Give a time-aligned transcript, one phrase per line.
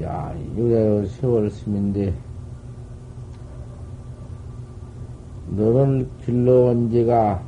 [0.02, 2.14] 야, 유래 세월 스민데
[5.48, 7.42] 너를 길러온 지가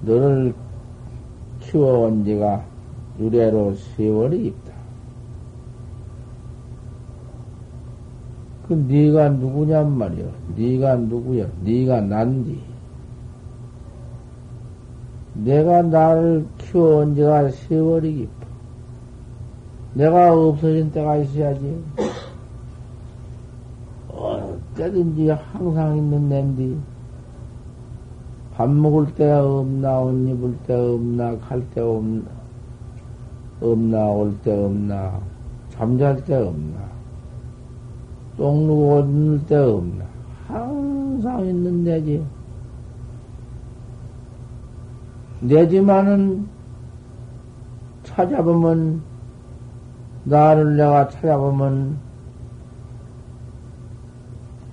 [0.00, 0.54] 너를
[1.60, 2.64] 키워온 지가
[3.18, 4.72] 유래로 세월이 있다.
[8.66, 10.26] 그 네가 누구냔 말이야.
[10.56, 11.46] 네가 누구야?
[11.62, 12.60] 네가 난디.
[15.34, 18.45] 내가 나를 키워온 지가 세월이 깊어.
[19.96, 21.82] 내가 없어진 때가 있어야지.
[24.10, 26.78] 언제든지 항상 있는 낸디.
[28.52, 32.24] 밥 먹을 때 없나, 옷 입을 때 없나, 갈 때 없나,
[33.60, 35.18] 없나, 올 때 없나,
[35.70, 36.78] 잠잘 때 없나,
[38.36, 40.04] 똥 누고 얻을 때 없나.
[40.46, 42.22] 항상 있는 내지.
[45.40, 46.48] 내지만은
[48.04, 49.02] 찾아보면,
[50.26, 51.98] 나를 내가 찾아보면,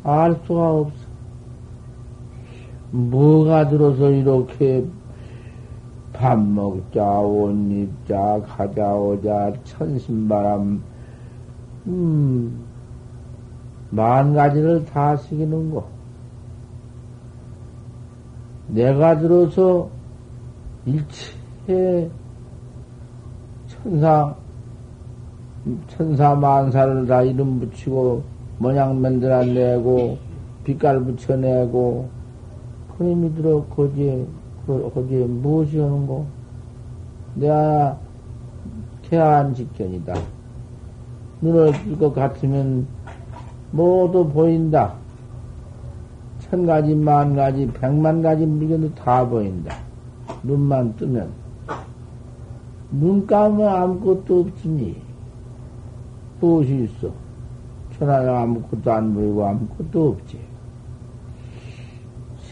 [0.04, 1.08] 알 수가 없어.
[2.92, 4.86] 뭐가 들어서 이렇게
[6.12, 10.84] 밥 먹자, 옷 입자, 가자, 오자, 천신바람,
[11.88, 12.66] 음,
[13.90, 15.88] 만 가지를 다 쓰기는 거.
[18.68, 19.90] 내가 들어서
[20.86, 22.10] 일체
[23.68, 24.36] 천사,
[25.88, 28.24] 천사 만사를 다 이름 붙이고,
[28.60, 30.18] 모양 만들어 내고,
[30.64, 32.10] 빛깔 붙여내고,
[32.98, 34.26] 그림이 들어, 거기에,
[34.66, 36.26] 그, 거기에 무엇이 오는 거?
[37.36, 37.98] 내가
[39.10, 40.14] 태안 직견이다.
[41.42, 42.88] 눈을 뜰 것 같으면
[43.72, 44.94] 모두 보인다.
[46.40, 49.76] 천 가지, 만 가지, 백만 가지 물건도 다 보인다.
[50.44, 51.30] 눈만 뜨면.
[52.92, 55.13] 눈 감으면 아무것도 없지니.
[56.44, 57.10] 무엇이 있어?
[57.98, 60.38] 천하에 아무것도 안 보이고 아무것도 없지.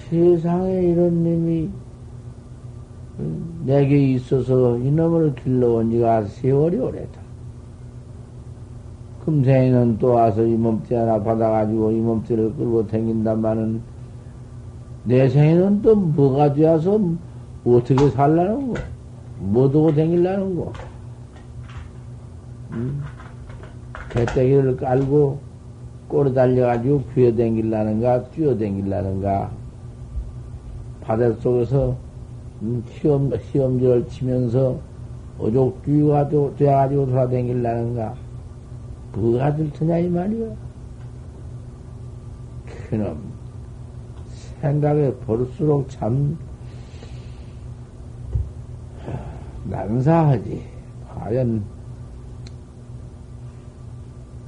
[0.09, 1.69] 세상에 이런 놈이
[3.66, 7.19] 내게 있어서 이놈을 길러온 지가 세월이 오래다.
[9.25, 13.81] 금생에는 또 와서 이 몸띠 하나 받아가지고 이 몸띠를 끌고 다닌다마는
[15.03, 16.97] 내 생에는 또 뭐가 되어서
[17.65, 18.80] 어떻게 살라는 거?
[19.39, 20.71] 뭐 두고 다닐라는 거?
[22.71, 23.01] 음?
[24.13, 25.40] 배때기를 깔고
[26.08, 29.50] 꼬리 달려가지고 귀어댕길라는가, 뛰어댕길라는가,
[31.02, 31.96] 바닷속에서
[32.62, 34.78] 음, 시험, 시험지를 치면서
[35.40, 38.13] 어족 뛰가 돼가지고 돌아댕길라는가,
[39.13, 40.54] 뭐가 들트냐, 이 말이야.
[42.90, 43.18] 그놈,
[44.62, 46.38] 생각에 볼수록 참,
[49.63, 50.62] 난사하지.
[51.08, 51.63] 과연,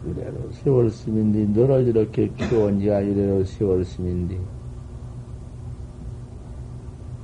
[0.05, 4.37] 이래로 세월 스민디, 너를 이렇게 키워온 지가 이래로 세월 스민디.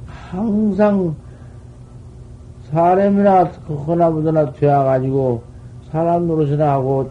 [0.05, 1.15] 항상
[2.71, 5.43] 사람이나 허나보다나 되어가지고
[5.91, 7.09] 사람 노릇이나 하고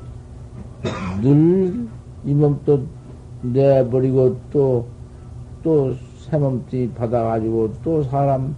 [1.20, 1.88] 늘
[2.24, 2.84] 이몸또
[3.42, 4.86] 내버리고 또,
[5.62, 8.54] 또 새몸띠 받아가지고 또 사람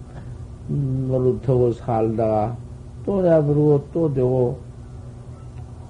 [0.67, 2.55] 노릇하고 살다가
[3.05, 4.59] 또 내버리고 또 되고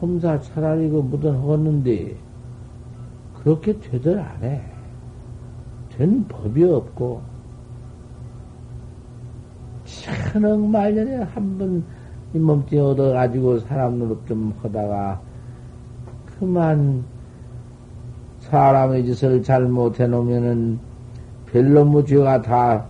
[0.02, 2.16] 험사 차라리 그 무든 허었는데
[3.44, 4.62] 그렇게 되들 안 해.
[5.98, 7.22] 된 법이 없고
[9.86, 12.02] 천억 말년에 한 번
[12.34, 15.22] 이 몸뚱이 얻어가지고 사람 노릇 좀 하다가
[16.26, 17.04] 그만
[18.40, 20.80] 사람의 짓을 잘못해 놓으면은
[21.48, 22.86] 별놈의 죄가 다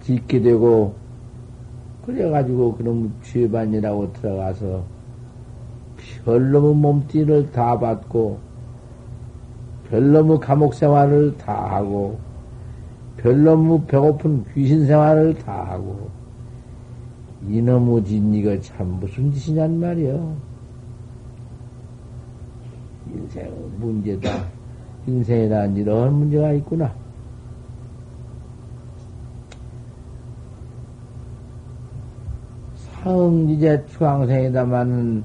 [0.00, 0.94] 짓게 되고
[2.04, 4.84] 그래가지고 그놈 죄반이라고 들어가서
[6.24, 8.38] 별놈의 몸띠를 다 받고
[9.90, 12.18] 별놈의 감옥 생활을 다 하고
[13.18, 16.10] 별놈의 배고픈 귀신 생활을 다 하고
[17.48, 20.36] 이놈의 짓이가 참 무슨 짓이냔 말이여.
[23.12, 24.30] 인생은 문제다.
[25.06, 26.94] 인생에는 이런 문제가 있구나.
[32.76, 35.24] 사응지제 추강생이다마는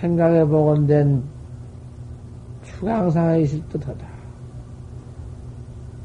[0.00, 1.22] 생각해 보건된
[2.62, 4.06] 추강상에 있을 듯하다.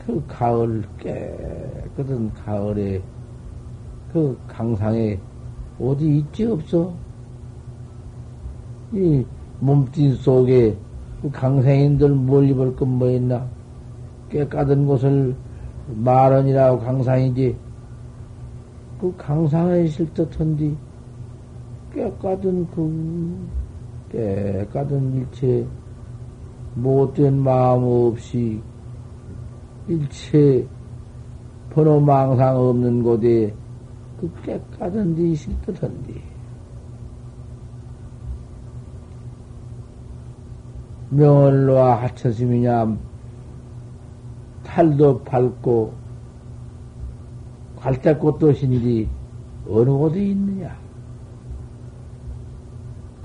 [0.06, 3.02] 그 가을 깨끗한 가을에
[4.12, 5.18] 그 강상에
[5.80, 6.94] 어디 있지 없어?
[8.94, 9.26] 이
[9.60, 10.78] 몸짓 속에
[11.22, 13.48] 그 강생인들 뭘 입을 건 뭐 있나?
[14.30, 15.36] 깨끗한 곳을
[15.88, 17.56] 말원이라고 강상이지.
[19.00, 20.76] 그 강상에 있을 듯한디
[21.94, 23.65] 깨끗한 그
[24.12, 25.68] 깨끗한 일체
[26.76, 28.62] 못된 마음 없이
[29.88, 30.68] 일체
[31.70, 33.54] 번호 망상 없는 곳에
[34.20, 36.22] 그 깨끗한 데 있을 듯한디.
[41.10, 42.98] 명월로와 하처심이냐,
[44.64, 45.94] 탈도 밟고,
[47.80, 49.08] 갈대꽃 도 신디,
[49.70, 50.85] 어느 곳에 있느냐?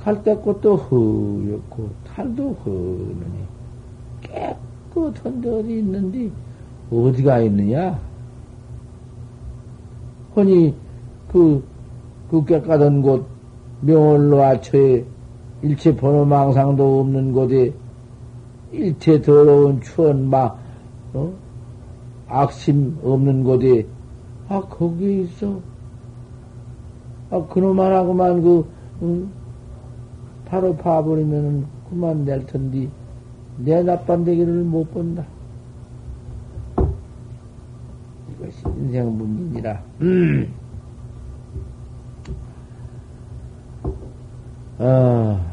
[0.00, 3.44] 갈대꽃도 허옇고, 탈도 허느니,
[4.22, 6.30] 깨끗한 데 어디 있는데,
[6.90, 8.00] 어디가 있느냐?
[10.34, 10.74] 허니,
[11.30, 11.62] 그,
[12.30, 13.26] 그 깨끗한 곳,
[13.82, 15.04] 명월로 아처에
[15.62, 17.74] 일체 번호 망상도 없는 곳에
[18.72, 20.58] 일체 더러운 추원 막,
[21.12, 21.30] 어?
[22.26, 23.86] 악심 없는 곳에,
[24.48, 25.60] 아, 거기에 있어.
[27.30, 28.64] 아, 그놈만 하고만 그,
[29.02, 29.39] 응?
[30.50, 32.88] 바로 파버리면은 그만 낼 텐데,
[33.56, 35.24] 내 나빤데기를 못 본다.
[38.32, 39.80] 이것이 인생 문제니라.
[40.00, 40.52] 음.
[44.78, 45.46] 아.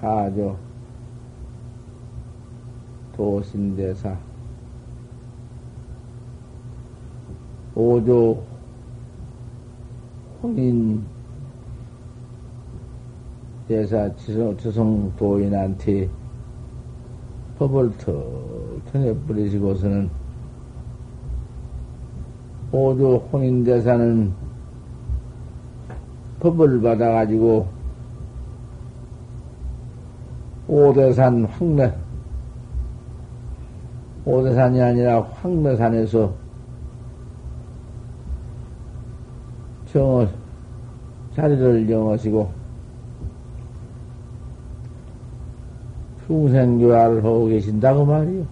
[0.00, 0.56] 사조
[3.16, 4.16] 도신대사
[7.74, 8.57] 오조
[10.42, 11.04] 혼인
[13.66, 16.08] 대사 지성, 도인한테
[17.58, 20.08] 법을 턱 터내버리시고서는
[22.70, 24.32] 오조 혼인대사는
[26.40, 27.66] 법을 받아가지고
[30.68, 31.92] 오대산 황매,
[34.24, 36.47] 오대산이 아니라 황매산에서
[39.92, 40.28] 정어,
[41.34, 42.50] 자리를 영하시고
[46.26, 48.44] 중생교화를 하고 계신다고 말이요.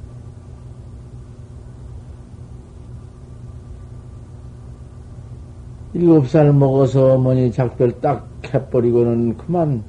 [5.92, 9.82] 일곱 살 먹어서 어머니 작별 딱 해버리고는 그만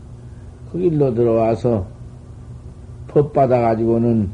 [0.71, 1.85] 그 길로 들어와서
[3.07, 4.29] 법 받아가지고는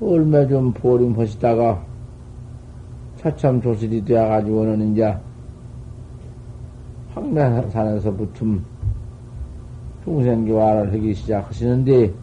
[0.00, 1.84] 얼마 좀 보림하시다가
[3.16, 5.16] 차참 조실이 되어가지고는 이제
[7.18, 8.64] 황매산에서 붙음
[10.04, 12.14] 중생교화를 하기 시작하시는데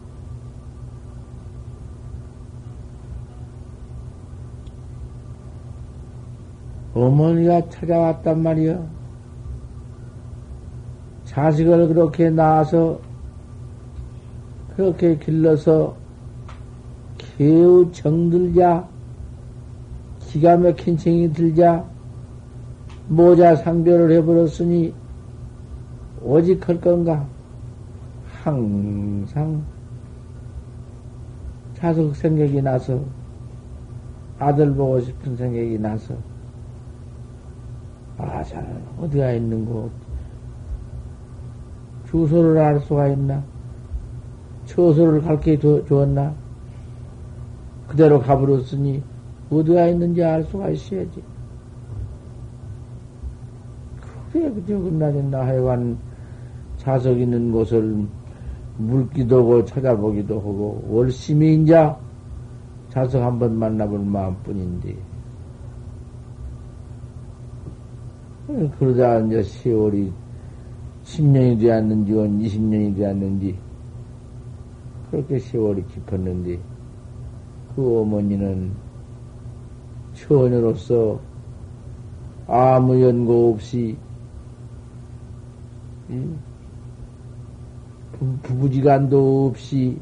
[6.94, 8.82] 어머니가 찾아왔단 말이야.
[11.24, 12.98] 자식을 그렇게 낳아서
[14.74, 15.94] 그렇게 길러서
[17.18, 18.88] 개우 정들자
[20.20, 21.84] 기가 막힌 정이 들자
[23.08, 24.92] 모자 상별을 해버렸으니
[26.22, 27.26] 오직 할 건가?
[28.42, 29.64] 항상
[31.74, 33.00] 자식 생각이 나서
[34.38, 36.14] 아들 보고 싶은 생각이 나서
[38.18, 39.90] 아, 자는 어디가 있는 거,
[42.06, 43.42] 주소를 알 수가 있나?
[44.64, 46.34] 처소를 가르쳐 주었나?
[47.88, 49.02] 그대로 가버렸으니
[49.50, 51.22] 어디가 있는지 알 수가 있어야지.
[54.36, 55.96] 그래, 그저 끝나겠나 하여간
[56.76, 58.06] 자석 있는 곳을
[58.76, 61.98] 물기도 하고 찾아보기도 하고 월심이 인자
[62.90, 64.94] 자석 한번 만나볼 마음뿐인데.
[68.78, 70.12] 그러다 이제 세월이
[71.04, 73.58] 10년이 되었는지, 20년이 되었는지,
[75.10, 76.58] 그렇게 세월이 깊었는데,
[77.74, 78.72] 그 어머니는
[80.12, 81.18] 처녀로서
[82.46, 83.96] 아무 연고 없이,
[88.42, 89.98] 부부지간도 없이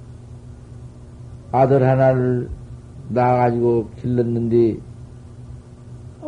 [1.51, 2.51] 아들 하나를
[3.09, 4.79] 낳아가지고 길렀는데,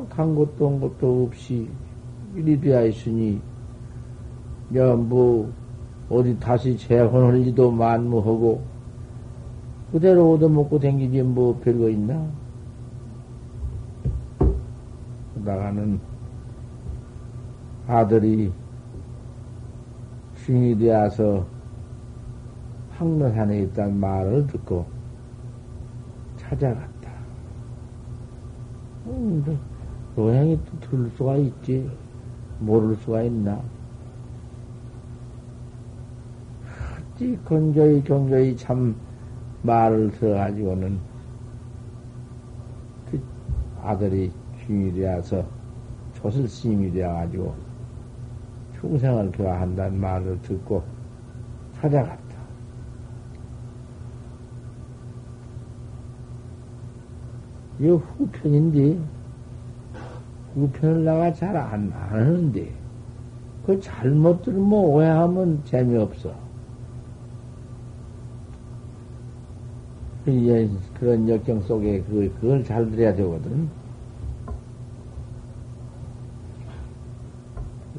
[0.09, 1.69] 간 것도 온 것도 없이
[2.35, 3.41] 이리 되어 있으니,
[4.77, 5.53] 야, 뭐,
[6.09, 8.63] 어디 다시 재혼할 리도 만무하고,
[9.93, 12.27] 그대로 얻어먹고 댕기지 뭐 별거 있나?
[15.35, 15.99] 나가는
[17.87, 18.53] 아들이
[20.47, 21.45] 중이 되어서
[22.91, 24.87] 황론산에 있다는 말을 듣고
[26.37, 27.11] 찾아갔다.
[29.07, 29.59] 음,
[30.15, 31.91] 노양이 또 들을 수가 있지.
[32.61, 33.61] 모를 수가 있나?
[37.17, 38.95] 어찌 건조히 경조히 참
[39.63, 41.01] 말을 들어가지고는
[43.11, 43.21] 그
[43.83, 44.31] 아들이
[44.65, 45.45] 중이 되어서
[46.15, 47.66] 조슬 스님이 되어가지고
[48.81, 50.83] 충생을 교화한다는 말을 듣고
[51.75, 52.37] 찾아갔다.
[57.81, 58.99] 이 후편인데,
[60.55, 62.73] 후편을 나가 잘 안 하는데,
[63.67, 66.35] 그 잘못 들으면 오해하면 재미없어.
[70.95, 73.69] 그런 역경 속에 그, 그걸 잘 들어야 되거든.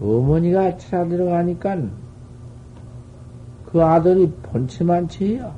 [0.01, 1.77] 어머니가 찾아 들어가니까
[3.65, 5.53] 그 아들이 본체만치예요.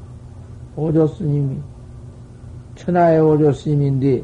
[0.75, 1.57] 오조 스님이.
[2.75, 4.23] 천하의 오조 스님인데,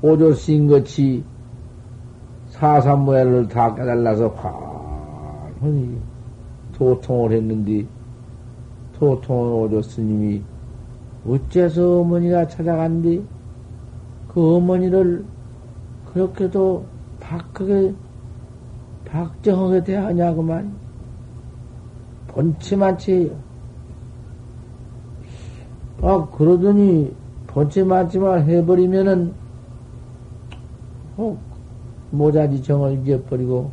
[0.00, 1.22] 오조 스님 같이
[2.48, 4.28] 사삼모야를 다 깨달아서
[5.60, 5.98] 환히
[6.74, 7.86] 도통을 했는데,
[8.98, 10.42] 도통을 오조 스님이
[11.26, 13.24] 어째서 어머니가 찾아간디?
[14.28, 15.24] 그 어머니를
[16.12, 16.84] 그렇게도
[17.20, 17.94] 박하게,
[19.04, 20.74] 박정하게 대하냐고만.
[22.28, 23.34] 번치만치.
[26.02, 27.14] 아, 그러더니,
[27.46, 29.34] 번치만치만 해버리면은,
[31.16, 31.38] 어,
[32.10, 33.70] 모자지 정을 잊어버리고,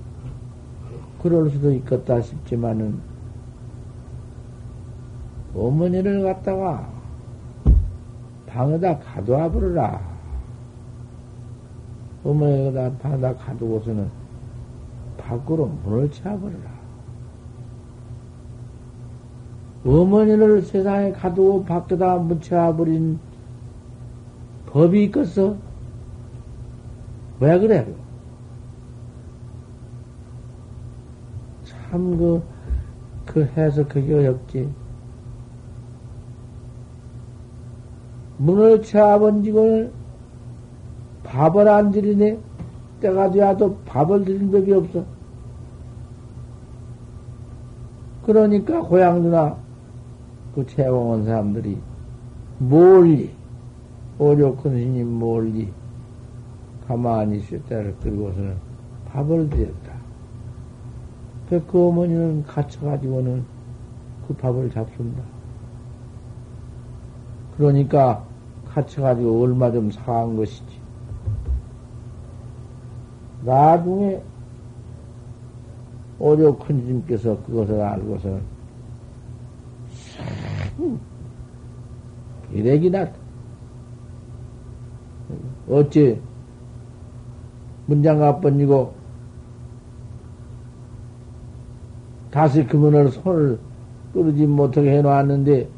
[1.22, 3.00] 그럴 수도 있겠다 싶지만은,
[5.56, 6.88] 어머니를 갖다가,
[8.48, 10.02] 방에다 가둬와 버려라.
[12.24, 14.19] 어머니가 방에다 가두고서는
[15.30, 16.80] 밖으로 문을 채워버려라.
[19.86, 23.20] 어머니를 세상에 가두고 밖에다 묻혀버린
[24.66, 25.56] 법이 있겠어?
[27.40, 27.88] 왜 그래?
[31.64, 32.44] 참, 그,
[33.26, 34.70] 그 해석하기 어렵지.
[38.38, 39.92] 문을 쳐번지고
[41.24, 42.40] 밥을 안 드리네.
[43.00, 45.19] 때가 돼야도 밥을 드린 적이 없어.
[48.30, 49.58] 그러니까 고향 누나
[50.54, 51.80] 그 채공원 사람들이
[52.60, 53.34] 멀리
[54.20, 55.74] 오려 큰 스님 멀리
[56.88, 58.56] 가만히 쇠대를 들고서는
[59.08, 59.94] 밥을 드렸다.
[61.50, 63.44] 그 어머니는 갇혀가지고는
[64.28, 65.24] 그 밥을 잡순다.
[67.58, 68.24] 그러니까
[68.68, 70.80] 갇혀가지고 얼마 좀 사한 것이지.
[73.44, 74.22] 나중에
[76.20, 78.42] 오려 큰 스님께서 그것을 알고서는
[82.52, 83.14] 비렉이 났다.
[85.70, 86.20] 어째
[87.86, 88.94] 문장가 번지고
[92.32, 93.60] 다시 그 문을 손을
[94.14, 95.70] 끄르지 못하게 해놓았는데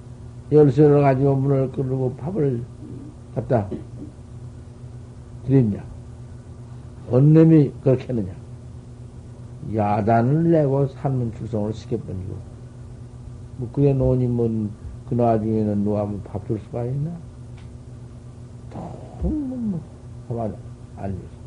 [0.52, 2.64] 열쇠를 가지고 문을 끄르고 밥을
[3.36, 3.70] 갖다
[5.46, 5.84] 드렸냐?
[7.10, 8.41] 언 놈이 그렇게 했느냐?
[9.76, 12.38] 야단을 내고 산문 출성을 시켜버리고,
[13.58, 14.50] 뭐, 그게 노니, 뭐,
[15.06, 17.22] 그 나중에는 누가 뭐 밥 줄 수가 있나?
[19.22, 19.82] 통, 뭐,
[20.28, 20.56] 가만
[20.96, 21.42] 안 줬어.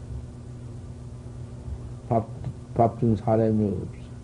[2.09, 2.27] 밥,
[2.75, 4.15] 밥 준 사람이 없어.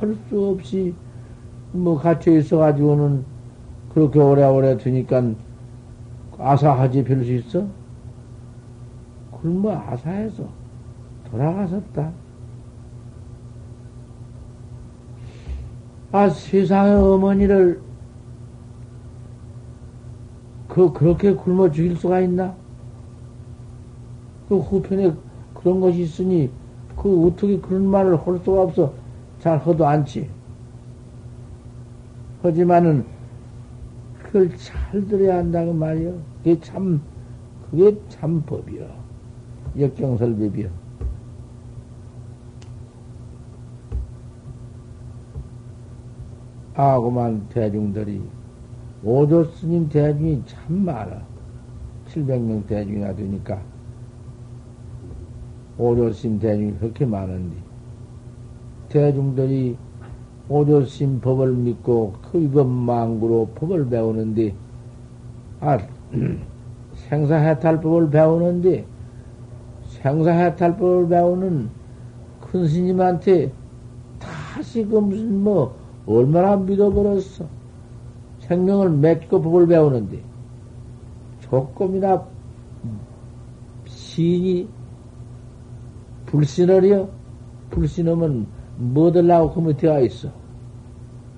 [0.00, 0.94] 할 수 없이
[1.72, 3.24] 뭐 갇혀 있어가지고는
[3.88, 5.34] 그렇게 오래오래 두니까
[6.38, 7.66] 아사하지 별수 있어?
[9.30, 10.48] 그럼 뭐 아사해서
[11.24, 12.12] 돌아가셨다.
[16.14, 17.80] 아, 세상의 어머니를
[20.68, 22.54] 그, 그렇게 굶어 죽일 수가 있나?
[24.48, 25.12] 그 후편에
[25.54, 26.52] 그런 것이 있으니,
[26.96, 28.94] 그 어떻게 그런 말을 할 수가 없어.
[29.40, 30.30] 잘 허도 않지.
[32.42, 33.04] 하지만은,
[34.22, 36.16] 그걸 잘 들어야 한다고 말이요.
[36.44, 37.02] 그게 참,
[37.68, 38.86] 그게 참 법이요.
[39.80, 40.83] 역경설법이요.
[46.74, 48.20] 아고만 대중들이
[49.04, 51.22] 오조 스님 대중이 참 많아.
[52.08, 53.60] 700명 대중이나 되니까.
[55.78, 57.56] 오조 스님 대중이 그렇게 많은데.
[58.88, 59.76] 대중들이
[60.48, 64.54] 오조 스님 법을 믿고 그 이법망구로 법을 배우는데,
[65.60, 65.78] 아,
[66.94, 68.86] 생사해탈법을 배우는데,
[70.02, 71.68] 생사해탈법을 배우는
[72.40, 73.52] 큰 스님한테
[74.18, 77.46] 다시 그 무슨 뭐, 얼마나 믿어버렸어.
[78.40, 80.20] 생명을 맺고 법을 배우는데,
[81.40, 82.24] 조금이나
[83.86, 84.68] 시인이
[86.26, 87.08] 불신을요?
[87.70, 88.46] 불신하면
[88.76, 90.28] 뭐들라고 그면 되어 있어.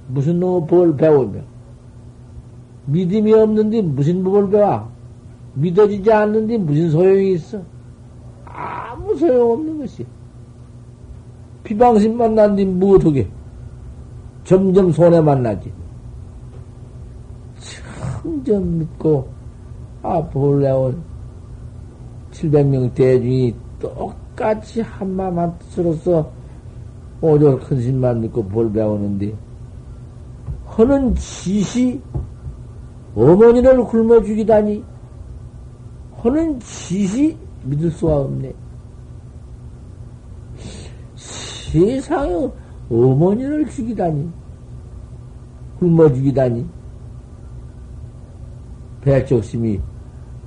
[0.09, 1.41] 무슨 놈의 법을 배우며.
[2.87, 4.89] 믿음이 없는데 무슨 법을 배워?
[5.55, 7.61] 믿어지지 않는데 무슨 소용이 있어?
[8.45, 10.07] 아무 소용없는 것이.
[11.65, 13.29] 비방심 만 난뒤 무엇하게?
[14.47, 15.73] 점점 손해 만 나지.
[18.23, 19.29] 점점 믿고,
[20.03, 21.03] 아, 볼래온
[22.31, 26.31] 700명 대중이 똑같이 한마음 한 뜻으로서
[27.21, 29.35] 오조 큰 신만 믿고 볼 배우는데,
[30.79, 32.01] 허는 짓이
[33.17, 34.85] 어머니를 굶어 죽이다니,
[36.23, 38.55] 허는 짓이 믿을 수가 없네.
[41.17, 42.49] 세상에
[42.91, 44.31] 어머니를 죽이다니,
[45.79, 46.67] 굶어 죽이다니,
[49.01, 49.81] 배척심이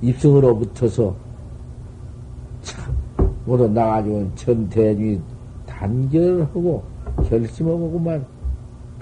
[0.02, 1.14] 입성으로 붙어서
[2.62, 2.94] 참,
[3.44, 5.20] 모두 나가지고 전대중이
[5.66, 6.82] 단결을 하고
[7.24, 8.24] 결심하고 그만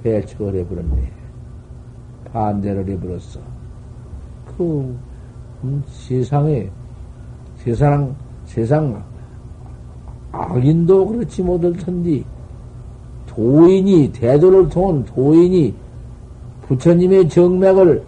[0.03, 1.13] 배척을 해버렸네.
[2.33, 3.41] 반대를 해버렸어.
[4.57, 4.97] 그,
[5.65, 6.71] 음, 세상에,
[7.57, 9.03] 세상, 세상
[10.31, 12.23] 악인도 그렇지 못할 텐데,
[13.39, 15.73] 도인이, 대도를 통한 도인이
[16.67, 18.03] 부처님의 정맥을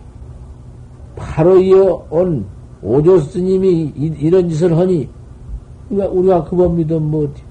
[1.14, 2.44] 바로 이어온
[2.82, 5.08] 오조 스님이 이런 짓을 하니,
[5.88, 7.42] 우리가, 우리가 그 법 믿으면 못해.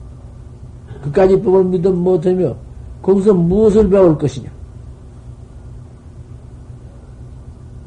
[1.03, 2.53] 그까지 법을 믿으면 못하며,
[3.01, 4.49] 거기서 무엇을 배울 것이냐?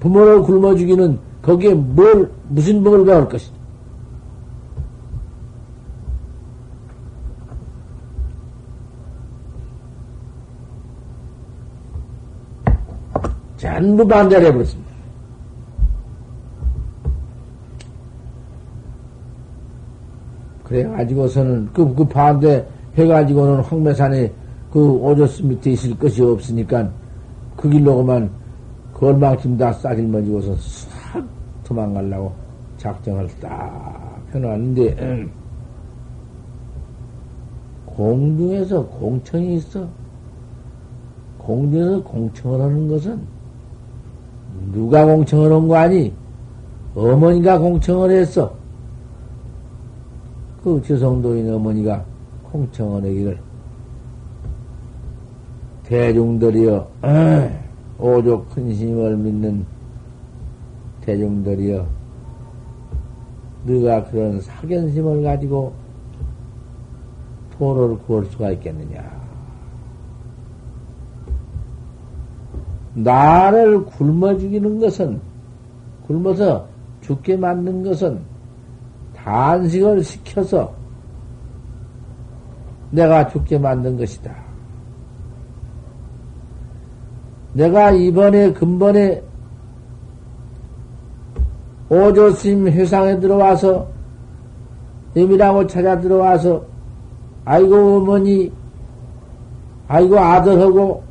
[0.01, 3.62] 부모를 굶어 죽이는 거기에 뭘, 무슨 법을 배울 것이냐?
[13.83, 14.93] 전부 반대를 해버렸습니다.
[20.63, 22.65] 그래가지고서는 그, 그 반대
[22.95, 24.33] 해가지고는 황매산에
[24.71, 26.89] 그 오조스 밑에 있을 것이 없으니까
[27.57, 28.31] 그 길로 그만
[28.95, 31.25] 그 얼망쯤 다 싸질머지고서 싹
[31.65, 32.33] 도망가려고
[32.77, 35.27] 작정을 딱 해놨는데
[37.87, 39.89] 공중에서 공청이 있어.
[41.39, 43.42] 공중에서 공청을 하는 것은
[44.73, 46.13] 누가 공청을 한 거 아니?
[46.95, 48.53] 어머니가 공청을 했어.
[50.63, 52.05] 그 지성도인 어머니가
[52.51, 53.39] 공청을 하기를
[55.85, 56.89] 대중들이여
[57.99, 59.65] 오조 큰 스님을 믿는
[61.01, 61.87] 대중들이여
[63.65, 65.73] 네가 그런 사견심을 가지고
[67.59, 69.22] 도로를 구할 수가 있겠느냐?
[72.95, 75.21] 나를 굶어 죽이는 것은,
[76.07, 76.67] 굶어서
[77.01, 78.21] 죽게 만든 것은
[79.17, 80.73] 단식을 시켜서
[82.91, 84.35] 내가 죽게 만든 것이다.
[87.55, 89.23] 내가 이번에, 근번에
[91.89, 93.87] 오조스님 회상에 들어와서,
[95.17, 96.65] 님이라고 찾아 들어와서,
[97.45, 98.51] 아이고 어머니,
[99.89, 101.03] 아이고 아들하고,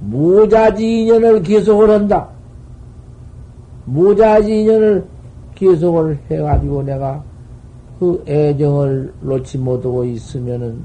[0.00, 2.28] 무자지 인연을 계속을 한다.
[3.84, 5.04] 무자지 인연을
[5.54, 7.22] 계속을 해가지고 내가
[7.98, 10.80] 그 애정을 놓지 못하고 있으면은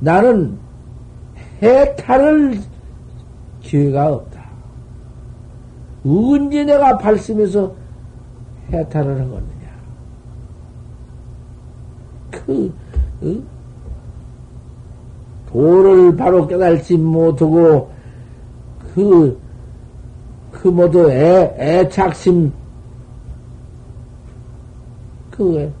[0.00, 0.58] 나는
[1.62, 2.58] 해탈을
[3.60, 4.42] 기회가 없다.
[6.04, 7.72] 언제 내가 발심해서
[8.72, 9.42] 해탈을 하겠느냐.
[12.30, 12.72] 그,
[13.22, 13.52] 어?
[15.52, 17.91] 도를 바로 깨달지 못하고,
[18.94, 19.38] 그,
[20.50, 22.52] 그 모두 애, 애착심,
[25.30, 25.72] 그,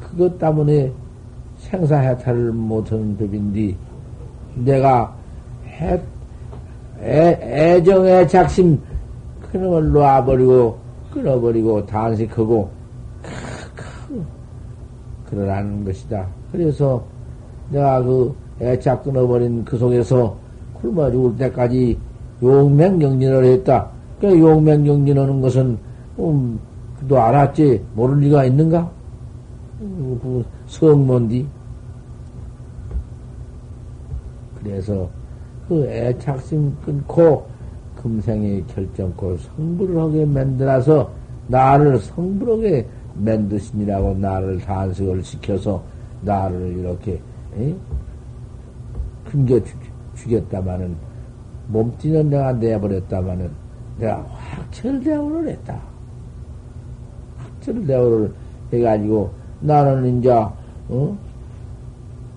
[0.00, 0.92] 그것 때문에
[1.58, 3.76] 생사해탈을 못하는 법인데,
[4.56, 5.14] 내가
[5.66, 6.00] 해,
[7.00, 8.80] 애, 애정, 애착심,
[9.52, 10.78] 그놈을 놔버리고,
[11.12, 12.70] 끊어버리고, 단식하고,
[15.30, 16.26] 그러라는 것이다.
[16.50, 17.02] 그래서
[17.70, 20.36] 내가 그 애착 끊어버린 그 속에서
[20.74, 21.96] 굶어 죽을 때까지
[22.42, 23.88] 용맹경진을 했다.
[24.20, 25.78] 그 용맹경진하는 것은,
[26.18, 26.58] 음,
[26.98, 27.82] 그도 알았지.
[27.94, 28.90] 모를 리가 있는가?
[29.80, 31.46] 음, 그 성문디.
[34.62, 35.08] 그래서
[35.68, 37.46] 그 애착심 끊고
[37.96, 41.10] 금생의 결정코 성불을 하게 만들어서
[41.48, 45.82] 나를 성불하게 만드시니라고 나를 단식을 시켜서
[46.22, 47.20] 나를 이렇게
[49.30, 49.62] 큰게
[50.16, 50.96] 죽였다마는
[51.72, 53.50] 몸띠는 내가 내버렸다마는
[53.98, 55.80] 내가 확철대오를 했다.
[57.38, 58.32] 확철대오를
[58.72, 59.30] 해가지고
[59.60, 61.16] 나는 이제 어?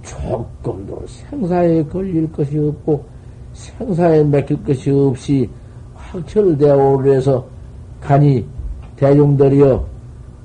[0.03, 3.05] 조금도 생사에 걸릴 것이 없고
[3.53, 5.49] 생사에 맡길 것이 없이
[5.95, 7.45] 확철대오를 해서
[8.01, 8.45] 간이
[8.97, 9.85] 대중들이여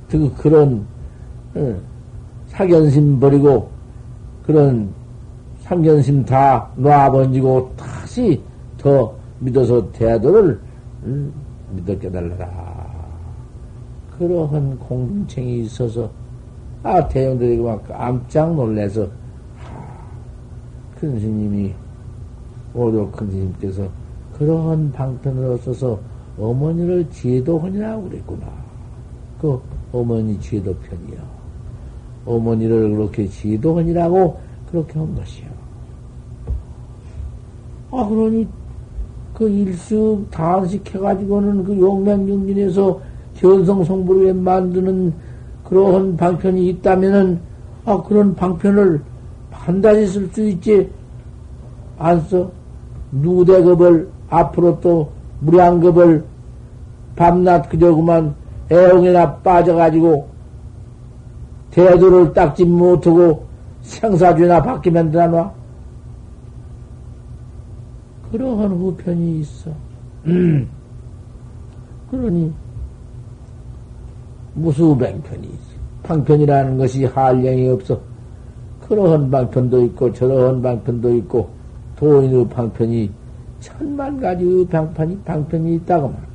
[0.09, 0.87] 그 그런
[1.55, 1.77] 어,
[2.49, 3.69] 사견심 버리고
[4.47, 4.89] 그런
[5.63, 8.41] 상견심 다 놔번지고 다시
[8.79, 10.61] 더 믿어서 대도를
[11.05, 11.33] 음,
[11.75, 12.89] 믿어 깨달라라.
[14.19, 16.11] 그러한 공동체이 있어서
[16.83, 19.07] 아 대형들이 막 깜짝 놀래서
[20.97, 21.75] 큰 스님이
[22.75, 23.89] 오조 큰 스님께서
[24.37, 25.99] 그러한 방편을 얻어서
[26.39, 28.47] 어머니를 지도하니라고 그랬구나.
[29.41, 29.61] 그
[29.93, 31.21] 어머니 지도 편이요.
[32.27, 34.39] 어머니를 그렇게 지도하니라고
[34.71, 35.49] 그렇게 한 것이요.
[37.91, 38.47] 아, 그러니
[39.39, 43.01] 그 일수 단식해가지고는 그 용맹정진에서
[43.37, 45.15] 견성성부를 만드는
[45.63, 47.39] 그러한 방편이 있다면은,
[47.85, 49.01] 아, 그런 방편을
[49.53, 50.91] 반드시 쓸 수 있지.
[51.99, 52.51] 안 써?
[53.13, 55.09] 누대급을 앞으로 또
[55.41, 56.25] 무량급을
[57.15, 58.35] 밤낮 그저 그만
[58.71, 60.27] 애홍이나 빠져가지고
[61.71, 63.47] 대도를 닦지 못하고
[63.83, 65.58] 생사주나 받게 만들어놔.
[68.31, 69.71] 그러한 후편이 있어.
[70.27, 70.69] 음.
[72.11, 72.53] 그러니
[74.55, 75.79] 무수뱅편이 있어.
[76.03, 78.01] 방편이라는 것이 한량이 없어.
[78.89, 81.51] 그러한 방편도 있고 저러한 방편도 있고
[81.97, 83.11] 도인의 방편이
[83.61, 86.29] 천만 가지의 방편이 방편이 있다고 말.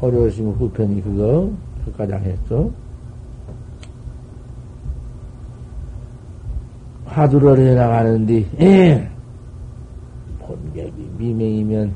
[0.00, 1.50] 어려우시면 후편이 그거
[1.84, 2.70] 그까지 했어.
[7.14, 9.08] 화두를 해나가는데, 예.
[10.40, 11.94] 본격이 미명이면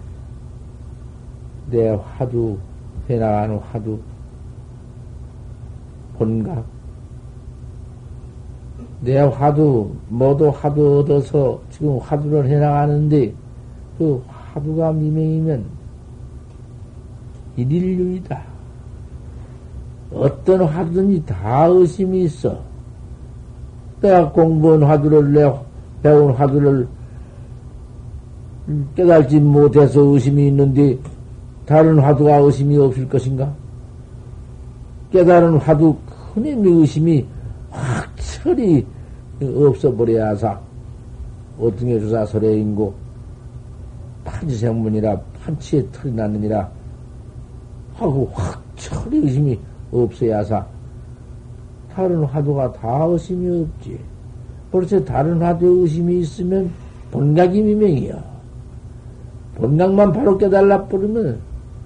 [1.71, 2.57] 내 화두,
[3.11, 3.99] 해나가는 화두,
[6.17, 6.65] 본각.
[9.01, 13.35] 내 화두, 모두 화두 얻어서 지금 화두를 해나가는데,
[13.99, 15.65] 그 화두가 미명이면
[17.57, 18.41] 일일류이다.
[20.13, 22.68] 어떤 화두든지 다 의심이 있어.
[24.01, 25.53] 내가 공부한 화두를 내
[26.03, 26.87] 배운 화두를
[28.95, 30.99] 깨달지 못해서 의심이 있는데
[31.67, 33.53] 다른 화두가 의심이 없을 것인가?
[35.13, 35.97] 깨달은 화두
[36.35, 37.27] 큰힘의 의심이
[37.71, 38.87] 확철이
[39.41, 40.61] 없어버려야 사
[41.59, 42.95] 어떻게 주사 설해인고
[44.25, 46.71] 판지생문이라 판치에 털이 났느니라
[47.95, 49.59] 하고 확철이 의심이
[49.91, 50.67] 없어야 사
[51.95, 53.99] 다른 화두가 다 의심이 없지.
[54.71, 56.71] 벌써 다른 화두에 의심이 있으면
[57.11, 58.23] 본각이 미명이야.
[59.55, 61.41] 본각만 바로 깨달라 버리면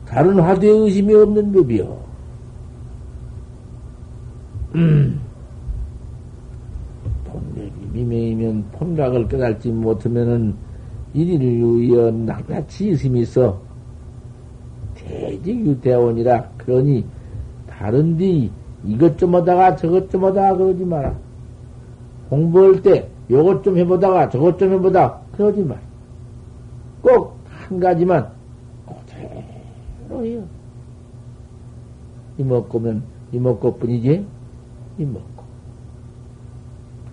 [0.07, 2.03] 다른 화두에 의심이 없는 법이요.
[4.75, 5.21] 음.
[7.25, 10.55] 본각이 미명이면 본각을 깨달지 못하면은
[11.15, 13.61] 일일유여 낱낱이 의심이 있어.
[14.95, 17.05] 대직유대원이라 그러니
[17.69, 18.51] 다른 뒤
[18.85, 21.15] 이것 좀 하다가 저것 좀 하다가 그러지 마라.
[22.29, 25.81] 공부할 때 요것 좀 해보다가 저것 좀 해보다 그러지 마라.
[27.03, 27.43] 꼭
[27.73, 28.29] 한 가지만
[28.87, 30.45] 그대로요.
[32.39, 34.27] 이먹고면 이먹고 뿐이지?
[34.99, 35.43] 이먹고.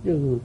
[0.03, 0.41] 그,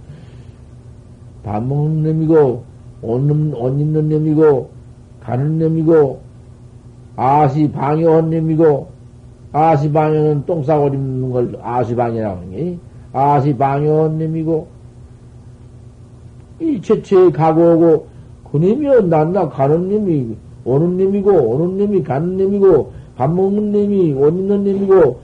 [1.42, 2.64] 밥 먹는 놈이고,
[3.02, 4.70] 옷, 옷 입는 놈이고,
[5.20, 6.20] 가는 놈이고,
[7.16, 8.88] 아시 방해한 놈이고,
[9.54, 12.76] 아시 방해는 똥 싸고 입는 걸 아시 방해라고 하니,
[13.12, 14.66] 아시 방해한 놈이고,
[16.58, 18.06] 이체체 가고 오고,
[18.50, 24.30] 그 놈이 낫나 가는 놈이, 오는 놈이고, 오는 놈이 가는 놈이고, 밥 먹는 놈이, 옷
[24.30, 25.20] 입는 놈이고,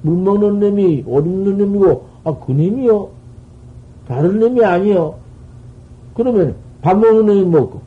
[0.00, 3.08] 물 먹는 놈이, 옷 입는 놈이고, 아, 그 놈이요?
[4.08, 5.16] 다른 놈이 아니요.
[6.14, 7.82] 그러면 밥 먹는 놈이 먹고,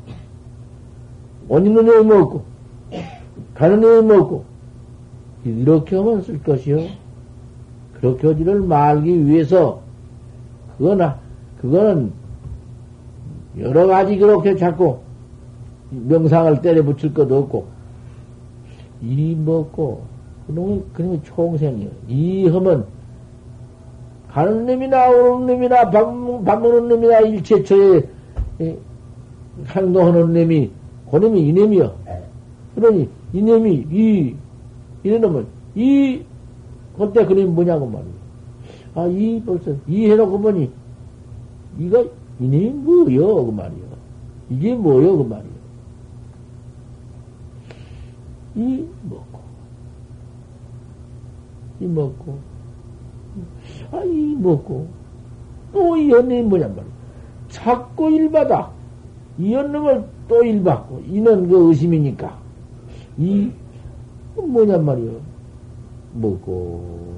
[1.50, 2.44] 옷 입는 놈이 먹고,
[3.56, 4.55] 가는 놈이 먹고,
[5.46, 6.88] 이렇게 하면 쓸 것이요.
[7.94, 9.82] 그렇게 하지를 말기 위해서,
[10.78, 11.20] 그거나,
[11.62, 12.12] 그거는
[13.60, 14.98] 여러 가지 그렇게 자꾸
[15.92, 17.68] 명상을 때려 붙일 것도 없고,
[19.02, 20.04] 이 먹고,
[20.48, 21.90] 그놈이, 그놈이 총생이요.
[22.08, 22.86] 이 하면,
[24.32, 26.06] 가는 놈이나 오는 놈이나 밥,
[26.44, 28.02] 밥 먹는 놈이나 일체처에
[29.70, 30.72] 행동하는 놈이,
[31.10, 31.94] 그놈이 이놈이요.
[32.76, 34.36] 그러니, 이놈이, 이,
[35.06, 36.24] 이놈은, 이,
[36.98, 38.14] 그때 그놈이 뭐냐고 말이야.
[38.96, 40.72] 아, 이 벌써, 이 해놓고 보니,
[41.78, 43.46] 이거, 이놈이 뭐요?
[43.46, 43.86] 그 말이요.
[44.50, 45.18] 이게 뭐요?
[45.18, 45.56] 그 말이요.
[48.56, 49.40] 이 먹고,
[51.82, 52.40] 이 먹고,
[53.92, 54.88] 아, 이 먹고,
[55.74, 56.94] 또 이 연놈이 뭐냔 말이야.
[57.50, 58.72] 자꾸 일받아.
[59.38, 62.38] 이 연놈을 또 일받고, 이는 그 의심이니까.
[63.18, 63.52] 이,
[64.42, 65.20] 뭐냔 말이요.
[66.14, 67.16] 먹고,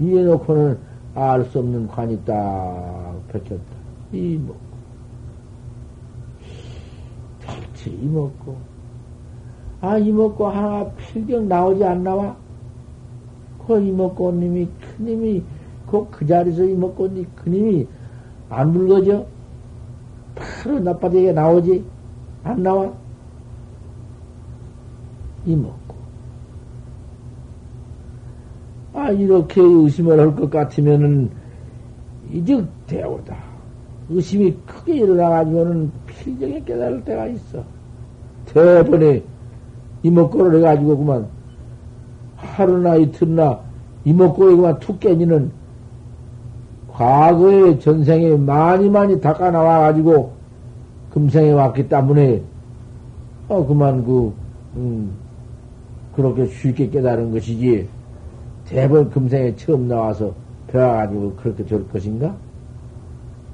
[0.00, 0.78] 이해 놓고는
[1.14, 3.62] 알 수 없는 관이 딱 뺏겼다.
[4.12, 4.60] 이 먹고,
[7.44, 8.56] 탈치 이 먹고,
[9.80, 12.36] 아, 이 먹고 하나가 필경 나오지 않나와?
[13.66, 15.42] 그 이먹고님이, 큰님이,
[15.90, 17.86] 그, 그 자리에서 이먹고님, 큰님이
[18.48, 19.26] 안 붉어져?
[20.34, 21.84] 바로 나빠지게 나오지?
[22.44, 22.92] 안 나와?
[25.46, 25.94] 이먹고.
[28.94, 31.30] 아, 이렇게 의심을 할 것 같으면은,
[32.32, 33.36] 이제 대오다.
[34.10, 37.62] 의심이 크게 일어나가지고는 필경에 깨달을 때가 있어.
[38.46, 39.22] 대번에
[40.02, 41.26] 이목구를 해가지고 그만
[42.36, 43.60] 하루나 이틀나
[44.04, 45.50] 이목구에 그만 툭 깨지는
[46.92, 50.32] 과거의 전생에 많이 많이 닦아 나와가지고
[51.10, 52.42] 금생에 왔기 때문에
[53.48, 54.32] 어 그만 그
[54.76, 55.12] 음,
[56.18, 57.88] 그렇게 쉽게 깨달은 것이지
[58.66, 60.34] 대번 금생에 처음 나와서
[60.66, 62.36] 배워가지고 그렇게 될 것인가?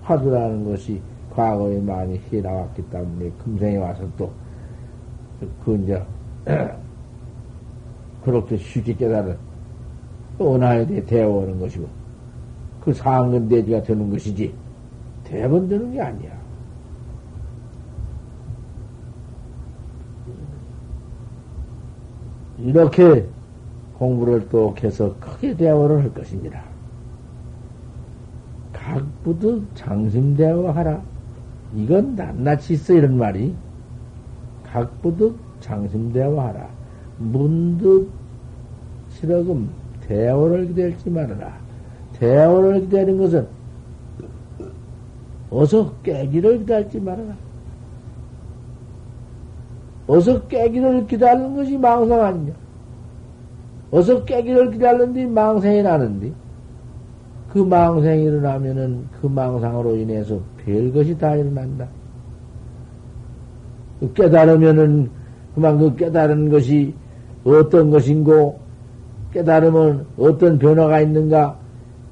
[0.00, 0.98] 화두라는 것이
[1.29, 4.31] 과거에 많이 해 나왔기 때문에 금생에 와서 또
[5.64, 6.03] 그 이제
[8.24, 9.37] 그렇게 쉽게 깨달은
[10.40, 11.87] 은하에 대해 대어오는 것이고
[12.81, 14.53] 그 상근 대지가 되는 것이지
[15.24, 16.34] 대번 되는 게 아니야.
[22.58, 23.26] 이렇게
[23.98, 26.62] 공부를 또 해서 크게 대화를 할 것입니다.
[28.72, 31.02] 각부도 장심 대화하라.
[31.74, 33.54] 이건 낱낱이 있어, 이런 말이.
[34.64, 36.68] 각부득 장심 대화하라.
[37.18, 38.10] 문득
[39.10, 41.56] 실어금 대화를 기다리지 말아라.
[42.14, 43.46] 대화를 기다리는 것은
[45.50, 47.34] 어서 깨기를 기다리지 말아라.
[50.06, 52.52] 어서 깨기를 기다리는 것이 망상 아니냐.
[53.90, 56.32] 어서 깨기를 기다리는데 망상이 나는데
[57.52, 61.86] 그 망상이 일어나면은 그 망상으로 인해서 별것이 다 일어난다.
[64.14, 65.10] 깨달으면은
[65.54, 66.92] 그만 그 깨달은 것이
[67.44, 68.58] 어떤 것인고
[69.32, 71.56] 깨달으면 어떤 변화가 있는가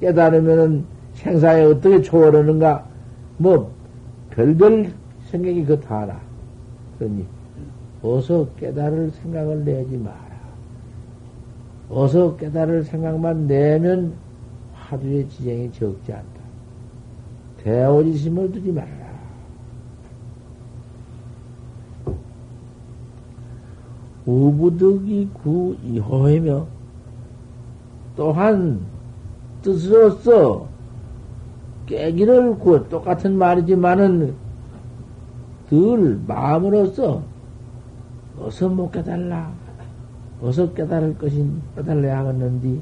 [0.01, 2.87] 깨달으면은 생사에 어떻게 초월하는가
[3.39, 3.71] 뭐
[4.31, 4.93] 별별
[5.25, 6.19] 생각이 그 다나
[6.99, 7.25] 그러니
[8.03, 10.33] 어서 깨달을 생각을 내지 마라.
[11.89, 14.15] 어서 깨달을 생각만 내면
[14.75, 16.43] 화두의 지경이 적지 않다.
[17.59, 19.03] 대오지심을 두지 말아라.
[24.27, 26.67] 우부득이 구 이호이며
[28.17, 28.81] 또한
[29.63, 30.67] 뜻으로서
[31.87, 34.35] 깨기를 구 똑같은 말이지만은
[35.71, 37.23] 늘 마음으로서
[38.39, 39.53] 어서 못 깨달라
[40.41, 42.81] 어서 깨달을 것이 깨달아야 하겠는디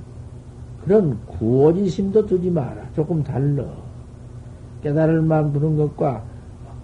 [0.85, 3.67] 그런 구호지심도 두지 마라 조금 달러
[4.83, 6.25] 깨달을 마음 두는 것과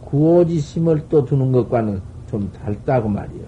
[0.06, 3.44] 구호지심을 또 두는 것과는 좀 달다고 말이요.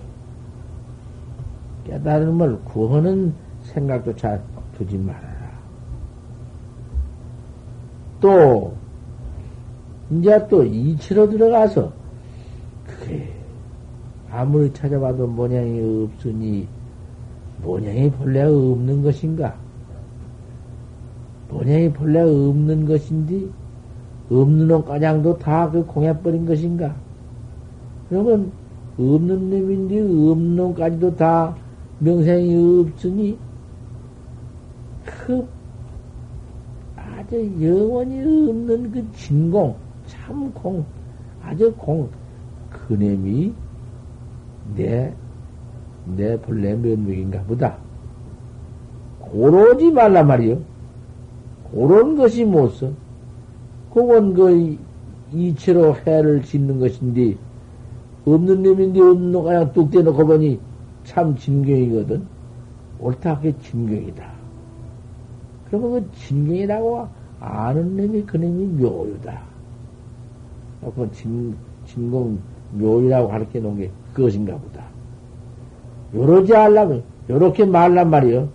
[1.85, 4.42] 깨달음을 구하는 생각도 잘
[4.76, 5.48] 두지 말아라.
[8.20, 8.74] 또,
[10.11, 11.92] 이제 또 이치로 들어가서,
[12.87, 13.38] 그게,
[14.30, 16.68] 아무리 찾아봐도 모양이 없으니,
[17.62, 19.56] 모양이 본래 없는 것인가?
[21.48, 23.50] 모양이 본래 없는 것인지,
[24.30, 26.94] 없는 옷가장도 다 그 공해버린 것인가?
[28.08, 28.52] 그러면,
[28.98, 31.56] 없는 놈인데, 없는 놈까지도 다
[32.00, 33.38] 명생이 없으니,
[35.06, 35.46] 그,
[36.96, 39.74] 아주 영원히 없는 그 진공,
[40.06, 40.84] 참 공,
[41.42, 42.08] 아주 공,
[42.70, 43.54] 그놈이
[44.74, 45.12] 내,
[46.16, 47.76] 내 본래 면목인가 보다.
[49.20, 50.59] 고르지 말란 말이요.
[51.72, 52.90] 고런 것이 못 써.
[53.92, 54.78] 그건 그
[55.33, 57.37] 이체로 해를 짓는 것인데,
[58.24, 60.59] 없는 놈인데 없는 놈 그냥 뚝 떼놓고 보니
[61.04, 62.22] 참 진경이거든.
[63.00, 64.38] 옳다, 그게 진경이다.
[65.66, 67.09] 그러면 그 진경이라고
[67.40, 69.40] 아는 놈이 그 놈이 묘유다.
[70.81, 71.54] 그 진,
[71.87, 72.38] 진공
[72.72, 74.85] 묘유라고 가르쳐 놓은 게 그것인가 보다.
[76.14, 78.48] 요러지 않려면, 요렇게 말란 말이요.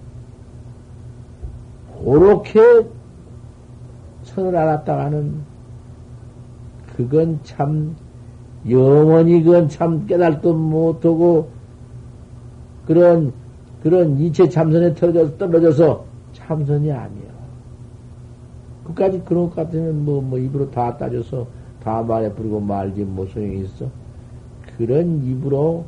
[2.04, 2.86] 그렇게
[4.23, 5.34] 선을 알았다가는,
[6.95, 7.95] 그건 참,
[8.69, 11.49] 영원히 그건 참 깨달도 못하고,
[12.86, 13.34] 그런,
[13.82, 17.34] 그런 이체 참선에 떨어져서, 떨어져서 참선이 아니야.
[18.86, 21.47] 그까지 그런 것 같으면 뭐, 뭐, 입으로 다 따져서
[21.84, 23.88] 다 말해 부르고 말지 뭐 소용이 있어.
[24.77, 25.86] 그런 입으로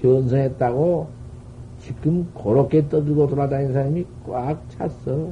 [0.00, 1.08] 견성했다고
[1.80, 5.28] 지금 그렇게 떠들고 돌아다니는 사람이 꽉 찼어.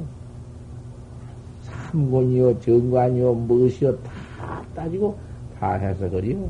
[1.63, 5.17] 삼권이요, 정관이요, 무엇이요, 다 따지고
[5.59, 6.49] 다 해서 그리요.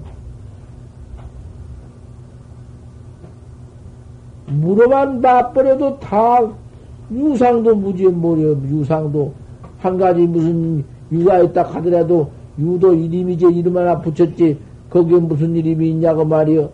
[4.46, 6.40] 물어만 놔버려도 다
[7.10, 9.32] 유상도 무지에 뭐려 유상도
[9.78, 14.58] 한 가지 무슨 유가 있다 하더라도 유도 이름이지 이름 하나 붙였지
[14.90, 16.70] 거기에 무슨 이름이 있냐고 말이여.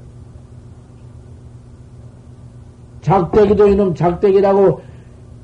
[3.01, 4.81] 작대기도 이놈 작대기라고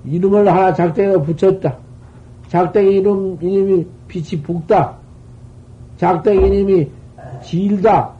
[0.04, 1.76] 이름을 하나 작대기로 붙였다.
[2.48, 4.96] 작대기 이름 이름이 빛이 붓다.
[5.98, 6.88] 작대기 이름이
[7.42, 8.12] 질다.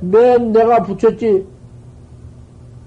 [0.00, 1.46] 맨 내가 붙였지.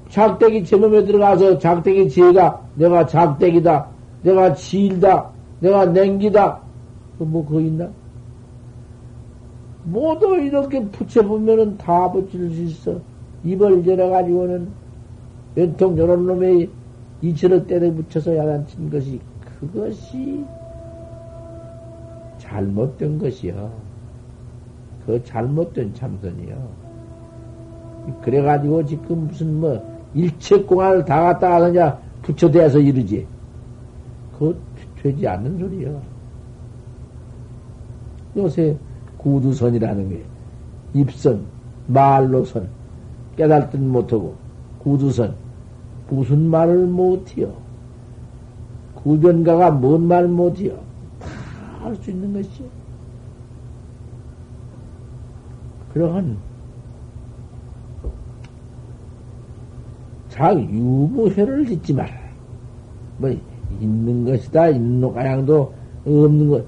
[0.10, 3.88] 작대기 제몸에 들어가서 작대기 제가 내가 작대기다,
[4.22, 6.60] 내가 질다, 내가 냉기다,
[7.18, 7.88] 뭐 그거 있나?
[9.88, 13.00] 모두 이렇게 붙여보면은 다 붙일 수 있어.
[13.44, 14.68] 입을 열어가지고는
[15.56, 16.70] 연통 요런 놈의
[17.22, 19.20] 이처럼 때려 붙여서 야단친 것이
[19.60, 20.44] 그것이
[22.38, 23.72] 잘못된 것이요.
[25.06, 26.88] 그 잘못된 참선이요.
[28.22, 29.82] 그래가지고 지금 무슨 뭐
[30.14, 33.26] 일체공안을 다 갖다 가 그냥 붙여대서 이르지.
[34.34, 34.54] 그거
[35.02, 36.02] 되지 않는 소리야.
[38.36, 38.78] 요새
[39.18, 40.24] 구두선이라는 게
[40.94, 41.42] 입선,
[41.88, 42.68] 말로선,
[43.36, 44.36] 깨달듯 못하고
[44.80, 45.36] 구두선
[46.10, 47.54] 무슨 말을 못해요.
[48.96, 50.78] 구변가가 뭔 말 못해요.
[51.80, 52.68] 다할수 있는 것이요.
[55.94, 56.38] 그러한
[60.30, 62.12] 자 유무회를 짓지 마라.
[63.18, 63.34] 뭐
[63.80, 64.70] 있는 것이다.
[64.70, 65.74] 있는 놈 가양도
[66.06, 66.66] 없는 것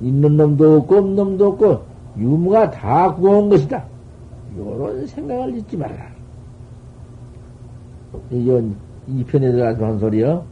[0.00, 1.82] 있는 놈도 없고 없는 놈도 없고
[2.16, 3.84] 유무가 다 구한 것이다.
[4.56, 6.14] 요런 생각을 짓지 말아라.
[8.30, 8.76] 이건
[9.06, 10.44] 이 편에 들어가서 한 소리요.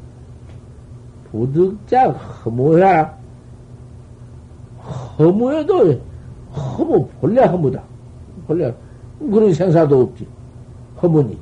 [1.30, 3.16] 도득자 허무야.
[5.18, 6.00] 허무해도
[6.52, 7.82] 허무 본래 허무다.
[8.46, 8.74] 본래
[9.18, 10.26] 그런 생사도 없지.
[11.02, 11.38] 허무니.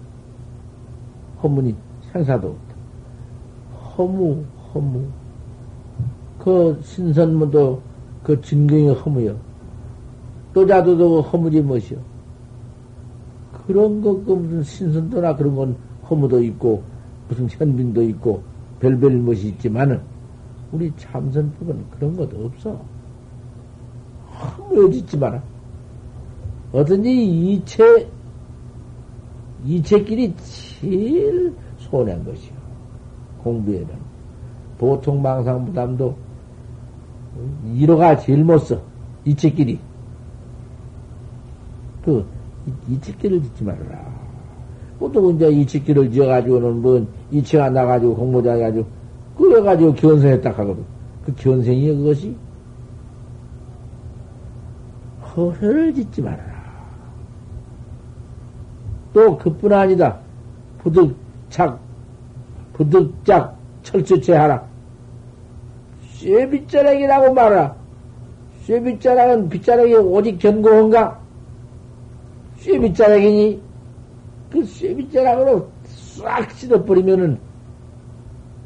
[1.43, 1.75] 허무니
[2.13, 2.71] 생사도 없다.
[3.97, 5.05] 허무, 허무.
[6.39, 7.81] 그 신선무도
[8.31, 9.37] 그 진경이 허무여.
[10.53, 11.99] 또 자도도 허무지 무엇이여.
[13.67, 15.77] 그런 거, 그 무슨 신선도나 그런 건
[16.09, 16.81] 허무도 있고,
[17.29, 18.41] 무슨 현빈도 있고,
[18.79, 20.01] 별별 것이 있지만은,
[20.71, 22.81] 우리 참선법은 그런 것도 없어.
[24.29, 25.43] 허무해지지 마라.
[26.73, 28.09] 어떤지 이체,
[29.65, 32.55] 이체끼리 제일 손해한 것이요.
[33.43, 33.89] 공부에는.
[34.79, 36.30] 보통 망상 부담도
[37.65, 38.81] 1호가 제일 못 써.
[39.25, 39.79] 이치끼리.
[42.05, 42.27] 그,
[42.89, 44.11] 이치끼를 짓지 말아라.
[44.99, 48.87] 보통 이제 이치끼를 지어가지고는 뭐, 이치가 나가지고 공모자 해가지고,
[49.37, 50.85] 그래가지고 견성했다 하거든.
[51.25, 52.37] 그 견성이야, 그것이?
[55.37, 56.51] 허회를 짓지 말아라.
[59.13, 60.19] 또 그뿐 아니다.
[60.79, 61.79] 부득착,
[62.73, 64.70] 부득짝 철저체 하라.
[66.21, 67.75] 쇠 빗자락이라고 말하라.
[68.65, 71.19] 쇠 빗자락은 빗자락이 오직 견고한가?
[72.59, 73.63] 쇠 빗자락이니
[74.51, 77.39] 그 쇠 빗자락으로 싹 씻어버리면은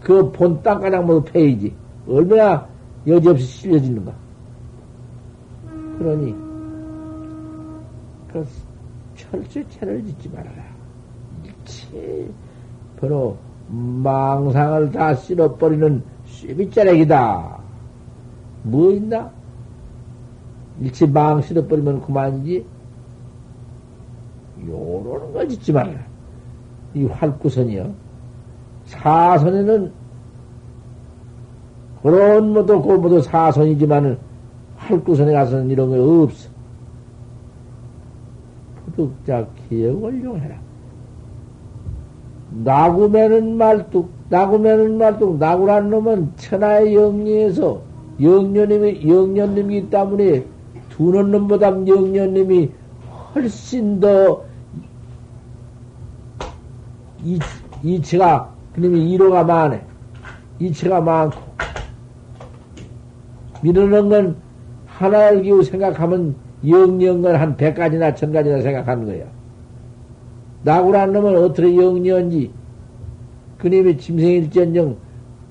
[0.02, 1.72] 그 본 땅가장 모두 패이지.
[2.08, 2.66] 얼마나
[3.06, 4.12] 여지없이 실려지는가.
[5.98, 6.34] 그러니
[8.32, 8.44] 그
[9.14, 10.64] 철저히 채를 짓지 말아라.
[11.44, 12.28] 일체
[13.00, 13.36] 바로
[13.68, 16.02] 망상을 다 쓸어버리는
[16.34, 17.58] 쇠빗자락이다.
[18.64, 19.30] 뭐 있나?
[20.80, 22.66] 일체 망 쓸어버리면 그만이지.
[24.66, 26.00] 요러는 걸 짓지 말아라.
[26.94, 27.92] 이 활구선이요.
[28.86, 29.92] 사선에는
[32.02, 34.18] 그런 모두 그 모두 사선이지만은
[34.76, 36.50] 활구선에 가서는 이런 거 없어.
[38.94, 40.56] 부득자 기억을 용해라.
[42.50, 47.82] 나구매는 말뚝, 나구매는 말뚝, 나구란 놈은 천하의 영리에서
[48.20, 50.44] 영년님이, 영년님이기 때문에
[50.90, 52.70] 두는 놈보다 영년님이
[53.34, 54.44] 훨씬 더
[57.22, 57.38] 이,
[57.82, 59.80] 이치가, 그놈이 이로가 많아.
[60.58, 61.40] 이치가 많고.
[63.62, 64.36] 미루는 건
[64.86, 66.34] 하나를 기우 생각하면
[66.66, 69.24] 영영건 한 백가지나 천가지나 생각하는 거야.
[70.62, 72.50] 나구란 놈은 어떻게 영리한지,
[73.64, 74.98] 그님이 짐승일전정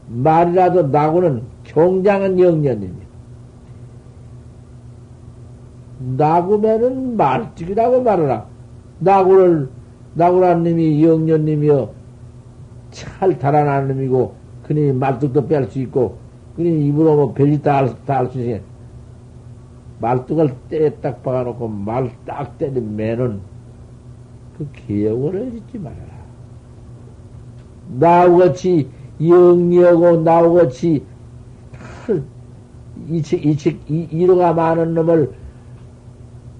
[0.07, 3.07] 말이라도 나구는 경장은 영년입니다.
[6.17, 8.45] 나구면은 말찍이라고 말하라.
[8.99, 9.67] 나구를,
[10.13, 11.91] 나구란 놈이 영년님이여
[12.91, 16.17] 잘 달아나는 놈이고, 그님이 말뚝도 뺄 수 있고,
[16.55, 18.61] 그님이 입으로 뭐 별이 다할수 있으니,
[19.99, 23.39] 말뚝을 때에 딱 박아놓고 말딱 매는
[24.55, 26.12] 그 기억을 해주지 말아라.
[27.87, 28.89] 나우같이
[29.21, 31.03] 영리하고 나우같이
[33.09, 35.33] 이책, 이책, 이로가 많은 놈을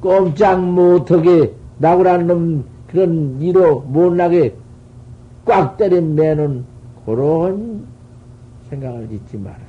[0.02, 4.56] 꼼짝 못하게 나구라는 놈 그런 이로 못나게
[5.46, 6.66] 꽉 때린 매는
[7.06, 7.86] 그런
[8.70, 9.64] 생각을 짓지 말아라.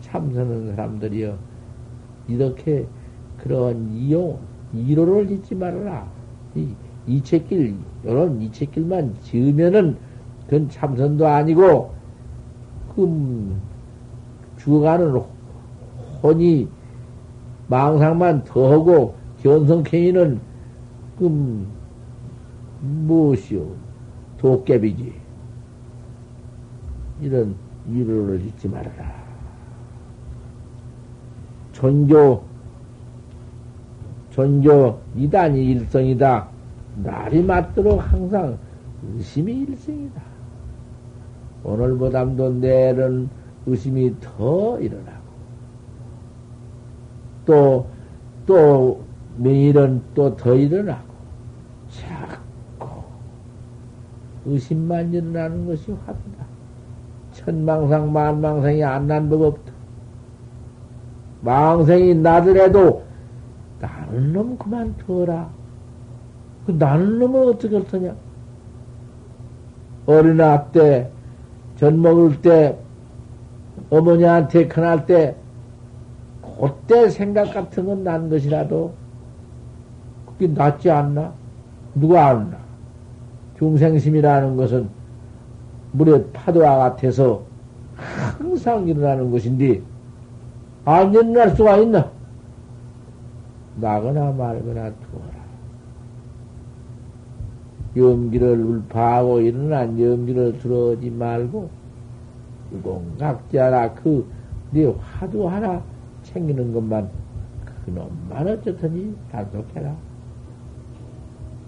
[0.00, 1.36] 참선하는 사람들이여
[2.28, 2.86] 이렇게
[3.38, 4.38] 그런 이용,
[4.72, 6.06] 이로를 짓지 말아라.
[7.06, 7.74] 이, 이책길,
[8.04, 9.96] 이런 이책길만 지으면은
[10.44, 11.92] 그건 참선도 아니고,
[12.94, 13.56] 그,
[14.58, 15.22] 죽어가는
[16.22, 16.68] 혼이
[17.68, 20.40] 망상만 더하고, 견성행위는,
[21.18, 21.66] 그,
[22.80, 23.66] 무엇이요?
[24.38, 25.12] 도깨비지.
[27.20, 27.54] 이런
[27.88, 29.22] 이로를 짓지 말아라.
[31.72, 32.42] 전교,
[34.32, 36.51] 전교 이단이 일성이다.
[36.96, 38.58] 날이 맞도록 항상
[39.14, 40.20] 의심이 일성이다.
[41.64, 43.28] 오늘보담도 내일은
[43.66, 45.22] 의심이 더 일어나고,
[47.46, 47.86] 또,
[48.46, 49.02] 또,
[49.38, 51.12] 매일은 또 더 일어나고,
[51.90, 52.88] 자꾸
[54.44, 56.44] 의심만 일어나는 것이 화두다.
[57.32, 59.72] 천망상, 만망상이 안 난 법 없다.
[61.42, 63.04] 망생이 나더라도
[63.80, 65.50] 나는 놈 그만 둬라.
[66.66, 68.14] 그 나는 놈을 어떻게 할 테냐?
[70.06, 71.10] 어린아 때,
[71.76, 72.78] 전 먹을 때,
[73.90, 75.36] 어머니한테 큰할 때,
[76.60, 78.94] 그때 생각 같은 건 난 것이라도,
[80.26, 81.32] 그게 낫지 않나?
[81.94, 82.56] 누가 알나?
[83.58, 84.88] 중생심이라는 것은
[85.92, 87.42] 물에 파도와 같아서
[87.96, 89.82] 항상 일어나는 것인데,
[90.84, 92.10] 안 일어날 수가 있나?
[93.76, 95.41] 나거나 말거나 두어라.
[97.96, 101.68] 염기를 울파하고 일어난 염기를 들어오지 말고,
[102.72, 104.26] 유공각자라 그,
[104.70, 105.82] 네 화두 하나
[106.22, 107.10] 챙기는 것만,
[107.84, 109.94] 그놈만 어쨌든지 단속해라.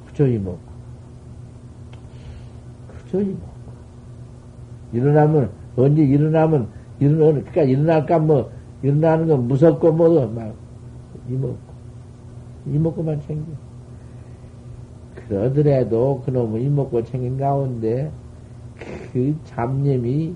[0.07, 0.59] 그저 이먹고.
[2.89, 3.55] 그저 이먹고.
[4.93, 6.69] 일어나면, 언제 일어나면,
[7.01, 8.51] 일어나, 그니까 일어날까 뭐,
[8.83, 10.55] 일어나는 건 무섭고 뭐도 막
[11.29, 11.57] 이먹고
[12.67, 13.45] 이먹고만 챙겨.
[15.29, 18.11] 그러더라도 그놈은 이먹고 챙긴 가운데
[19.13, 20.35] 그 잡념이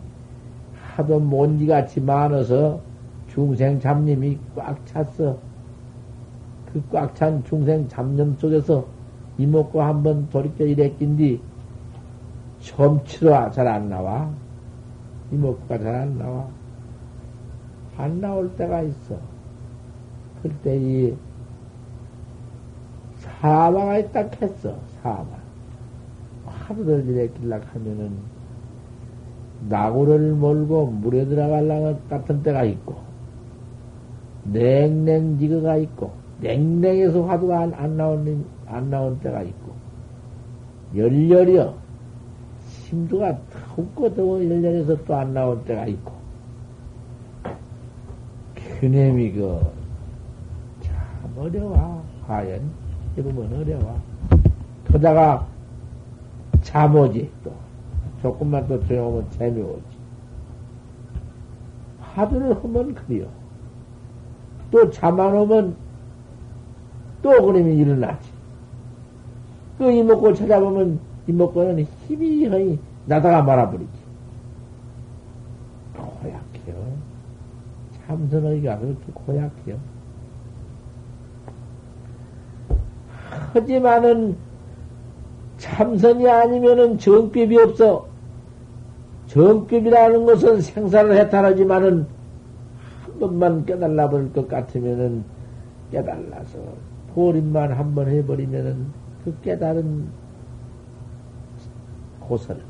[0.74, 2.80] 하도 먼지같이 많아서
[3.28, 5.36] 중생 잡념이 꽉 찼어.
[6.72, 8.86] 그 꽉 찬 중생 잡념 속에서
[9.38, 11.40] 이먹고 한번 돌이켜 이랬긴디
[12.60, 14.30] 점치로 잘안 나와.
[15.32, 16.48] 이먹고가 잘 안 나와.
[17.96, 19.16] 안 나올 때가 있어.
[20.42, 21.14] 그때 이
[23.40, 24.76] 사마가 있다 했어.
[25.02, 25.26] 사마.
[26.46, 28.12] 하루를 이랬길라 하면은
[29.68, 33.08] 나구를 몰고 물에 들어갈라 같은 때가 있고
[34.52, 39.72] 냉랭지거가 있고, 냉랭해서 화두가 안, 안 나오는, 안 나온 때가 있고,
[40.94, 41.74] 열렬이여,
[42.66, 46.12] 심두가 덥고 더워 열렬해서 또 안 나올 때가 있고,
[48.80, 49.60] 그놈이 그,
[50.82, 50.94] 참
[51.36, 52.02] 어려워.
[52.26, 52.70] 과연,
[53.18, 54.00] 해보면 어려워.
[54.86, 55.46] 그러다가
[56.62, 57.52] 잠오지, 또.
[58.22, 59.82] 조금만 더 조용하면 재미오지.
[62.00, 63.26] 화두를 하면 그래요.
[64.70, 65.76] 또 잠 안 오면
[67.22, 68.28] 또 그림이 일어나지.
[69.78, 70.98] 그 이목구 찾아보면
[71.28, 73.90] 이목구는 힘이 허이 나다가 말아버리지.
[75.96, 76.96] 고약해요.
[78.06, 79.78] 참선의가 그렇게 고약해요.
[83.52, 84.36] 하지만은
[85.58, 88.06] 참선이 아니면은 정법이 없어.
[89.26, 92.06] 정법이라는 것은 생사를 해탈하지만은
[93.04, 95.24] 한 번만 깨달아 버릴 것 같으면은
[95.90, 96.58] 깨달아서
[97.14, 98.86] 보림만 한 번 해버리면은
[99.24, 100.06] 그 깨달은
[102.20, 102.60] 고설,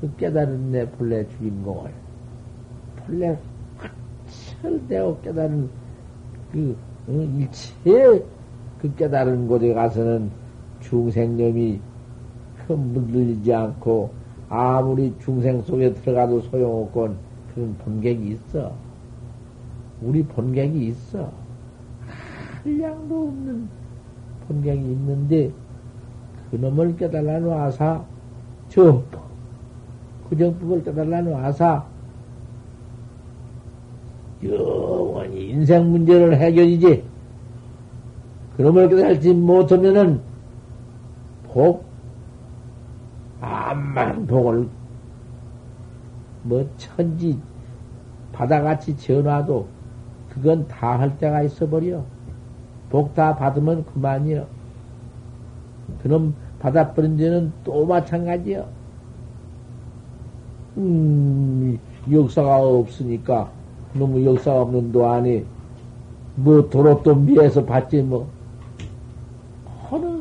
[0.00, 1.90] 그 깨달은 내 본래 주인공을
[3.04, 3.36] 본래
[4.62, 5.68] 확철되어 깨달은
[6.52, 6.76] 그
[7.08, 8.24] 일체
[8.84, 10.30] 그 깨달은 곳에 가서는
[10.80, 11.80] 중생념이
[12.66, 14.10] 흔들리지 않고
[14.50, 17.16] 아무리 중생 속에 들어가도 소용없건
[17.54, 18.74] 그런 본객이 있어.
[20.02, 21.32] 우리 본객이 있어.
[22.62, 23.68] 한량도 없는
[24.48, 25.50] 본객이 있는데
[26.50, 28.04] 그놈을 깨달아 놔서
[28.68, 29.22] 정법,
[30.28, 31.86] 그 정법을 깨달아 놔서
[34.42, 37.13] 영원히 인생 문제를 해결이지.
[38.56, 40.20] 그놈을 깨달지 못하면은
[41.52, 41.84] 복,
[43.40, 44.68] 암만 복을
[46.42, 47.38] 뭐 천지
[48.32, 49.66] 바다같이 지어놔도
[50.30, 52.02] 그건 다 할 때가 있어버려.
[52.90, 54.46] 복 다 받으면 그만이여.
[56.02, 58.66] 그럼 받아버린 데는 또 마찬가지여.
[60.76, 61.78] 음,
[62.10, 63.50] 역사가 없으니까
[63.94, 65.44] 너무 역사가 없는 도안에
[66.36, 68.28] 뭐 도로 또 미에서 받지 뭐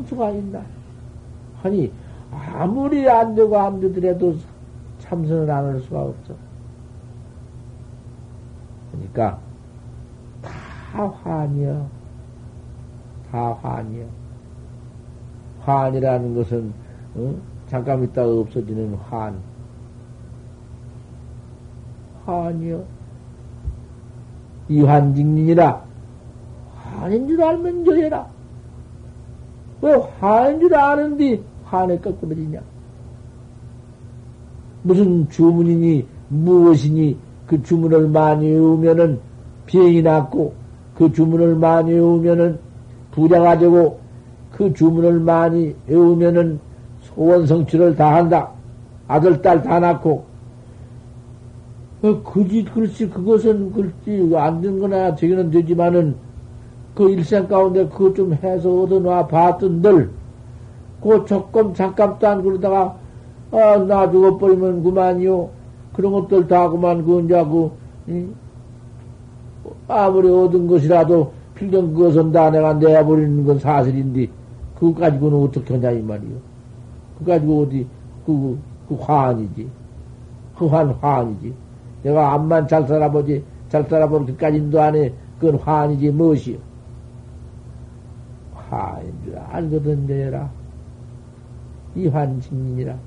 [0.04, 0.62] 하는 수가 있나.
[1.64, 1.92] 아니
[2.32, 4.36] 아무리 안 되고 안 되더라도
[5.00, 6.34] 참선을 안 할 수가 없어.
[8.92, 9.40] 그러니까
[10.42, 11.88] 다 환이여.
[13.32, 14.06] 다 환이여.
[15.62, 16.74] 환이라는 것은
[17.16, 17.36] 어?
[17.68, 19.36] 잠깐 있다가 없어지는 환.
[22.26, 22.84] 환이여.
[24.70, 25.84] 이환직민이라
[26.76, 28.28] 환인 줄 알면 저해라.
[29.84, 32.62] 왜 환인 줄 아는데 환에 꺾어버리냐?
[34.84, 39.20] 무슨 주문이니 무엇이니 그 주문을 많이 외우면은
[39.66, 40.54] 병이 낫고
[40.96, 42.60] 그 주문을 많이 외우면은
[43.12, 44.00] 부자가 되고
[44.54, 46.60] 그 주문을 많이 외우면은
[47.02, 48.52] 소원 성취를 다 한다.
[49.10, 50.24] 아들, 딸 다 낳고.
[52.04, 56.16] 어, 그지, 글쎄, 그것은 글쎄, 안된 거나 되기는 되지만은
[56.96, 60.12] 그 일생 가운데 그것 좀 해서 얻어놔 봤던들,
[61.02, 62.96] 그 조금 잠깐도 안 그러다가,
[63.52, 65.50] 아, 나 죽어버리면 그만이요.
[65.94, 67.72] 그런 것들 다 그만, 그, 이제 그,
[68.10, 68.36] 응?
[69.88, 74.28] 아무리 얻은 것이라도 필경 그것은 다 내가 내버리는 건 사실인데,
[74.76, 76.36] 그거 가지고는 어떻게 하냐, 이 말이요.
[77.18, 77.88] 그거 가지고 어디,
[78.26, 79.68] 그, 그 화환이지.
[80.58, 81.54] 그 환, 화환이지.
[82.04, 85.12] 내가 암만 잘 살아보지, 잘 살아보는 그까진도 안 해.
[85.40, 86.73] 그건 화환이지, 무엇이요.
[88.74, 90.50] 화인 줄 알거든, 내라.
[91.96, 92.98] 이환증민이라.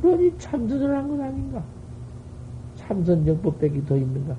[0.00, 1.62] 그러니 참선을 한 건 아닌가?
[2.76, 4.36] 참선정법밖에 더 있는가?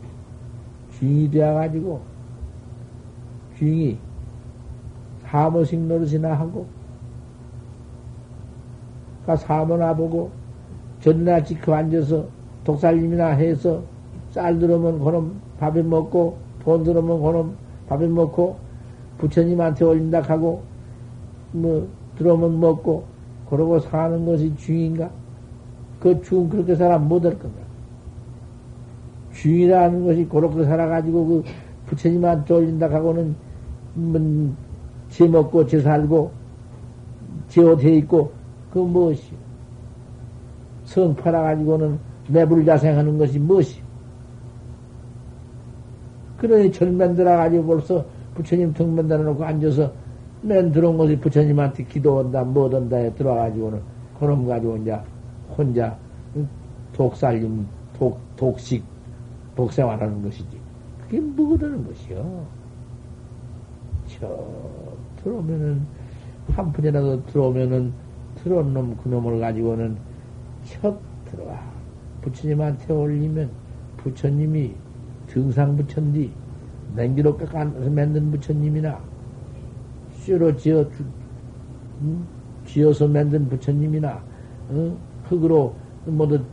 [0.93, 2.01] 쥐이 되어가지고,
[3.57, 3.97] 쥐이
[5.23, 6.67] 사모식 노릇이나 하고,
[9.25, 10.31] 가 사모나 보고,
[11.01, 12.25] 전나 지켜 앉아서
[12.63, 13.83] 독살림이나 해서
[14.31, 17.57] 쌀 들으면 그놈 밥에 먹고, 돈 들으면 그놈
[17.89, 18.57] 밥에 먹고,
[19.17, 20.63] 부처님한테 올린다 하고,
[21.51, 21.87] 뭐,
[22.17, 23.05] 들어오면 먹고,
[23.49, 25.09] 그러고 사는 것이 주인가?
[25.99, 27.59] 그 주인 그렇게 살아 못할 건가?
[29.33, 31.43] 주인이라는 것이 그렇게 살아가지고 그
[31.87, 33.35] 부처님한테 올린다 하고는,
[33.93, 34.53] 뭐,
[35.09, 36.31] 제 먹고, 제 살고,
[37.49, 38.31] 제옷 해 있고,
[38.71, 39.37] 그 무엇이요?
[40.83, 41.99] 성 팔아가지고는
[42.29, 43.83] 매불자생하는 것이 무엇이요?
[46.37, 48.05] 그러니 절면 들어가지고 벌써
[48.37, 49.91] 부처님 등면 달아놓고 앉아서
[50.43, 53.81] 맨 들어온 것이 부처님한테 기도한다, 뭐든다 해 들어와가지고는
[54.19, 54.97] 그놈 가지고 이제
[55.57, 55.97] 혼자
[56.93, 57.65] 독살림,
[57.97, 58.83] 독, 독식,
[59.55, 60.57] 복생활하는 것이지.
[61.01, 62.45] 그게 뭐든 것이요.
[64.07, 64.47] 저,
[65.21, 65.81] 들어오면은,
[66.49, 67.91] 한 푼이라도 들어오면은,
[68.35, 69.97] 들어온 놈, 그 놈을 가지고는
[70.63, 71.59] 척 들어와.
[72.21, 73.49] 부처님한테 올리면,
[73.97, 74.73] 부처님이
[75.27, 76.31] 등상 부처인디,
[76.97, 78.99] 냉기로 깎아서 만든 부처님이나,
[80.13, 81.03] 쇠로 지어, 주,
[82.01, 82.25] 음?
[82.65, 84.21] 지어서 만든 부처님이나,
[84.69, 84.97] 어?
[85.25, 85.75] 흙으로
[86.05, 86.43] 모두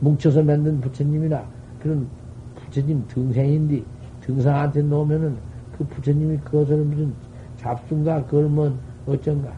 [0.00, 1.44] 뭉쳐서 만든 부처님이나,
[1.80, 2.08] 그런
[2.56, 3.84] 부처님 등생인데,
[4.22, 5.36] 등상한테 놓으면은
[5.78, 7.14] 그 부처님이 그것을 무슨
[7.56, 8.76] 잡순가, 그걸 뭐
[9.06, 9.50] 어쩐가.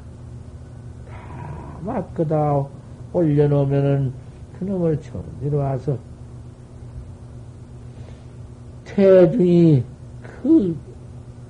[1.08, 2.66] 다 막거다
[3.12, 4.12] 올려놓으면은
[4.58, 5.24] 그놈을 처음
[5.54, 5.98] 와서
[8.84, 9.82] 태중이
[10.44, 10.76] 그,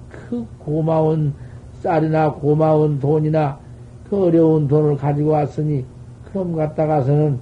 [0.09, 1.35] 그 고마운
[1.83, 3.59] 쌀이나 고마운 돈이나
[4.09, 5.85] 그 어려운 돈을 가지고 왔으니
[6.31, 7.41] 그놈 갖다가서는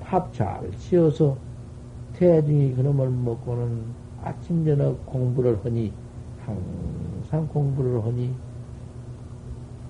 [0.00, 1.36] 밥 잘 지어서
[2.14, 3.80] 태중이 그놈을 먹고는
[4.24, 5.92] 아침 저녁 공부를 하니
[6.44, 8.32] 항상 공부를 하니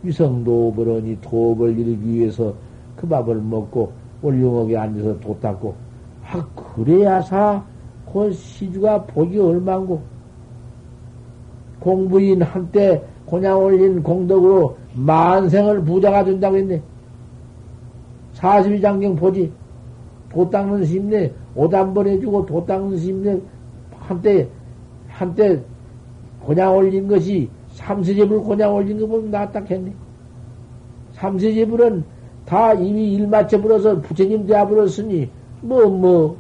[0.03, 2.53] 위성도 버러니 도업을 이루기 위해서
[2.97, 5.75] 그 밥을 먹고 월룡옥에 앉아서 도 닦고.
[6.31, 7.65] 아 그래야사
[8.13, 10.12] 그 시주가 복이 얼만고
[11.83, 16.81] 공부인 한때 고냥 올린 공덕으로 만생을 부자가 된다고 했네.
[18.35, 19.53] 42장경 보지.
[20.31, 23.39] 도 닦는 스님네 오단번 해주고 도 닦는 스님네
[23.99, 24.49] 한때
[25.09, 25.61] 한때
[26.41, 29.93] 고냥 올린 것이 삼세제불 고냥 올린 거 보면 낫다겠네.
[31.13, 32.05] 삼세제불은
[32.45, 35.29] 다 이미 일 맞춰버려서 부처님 되어버렸으니,
[35.61, 36.37] 뭐, 뭐,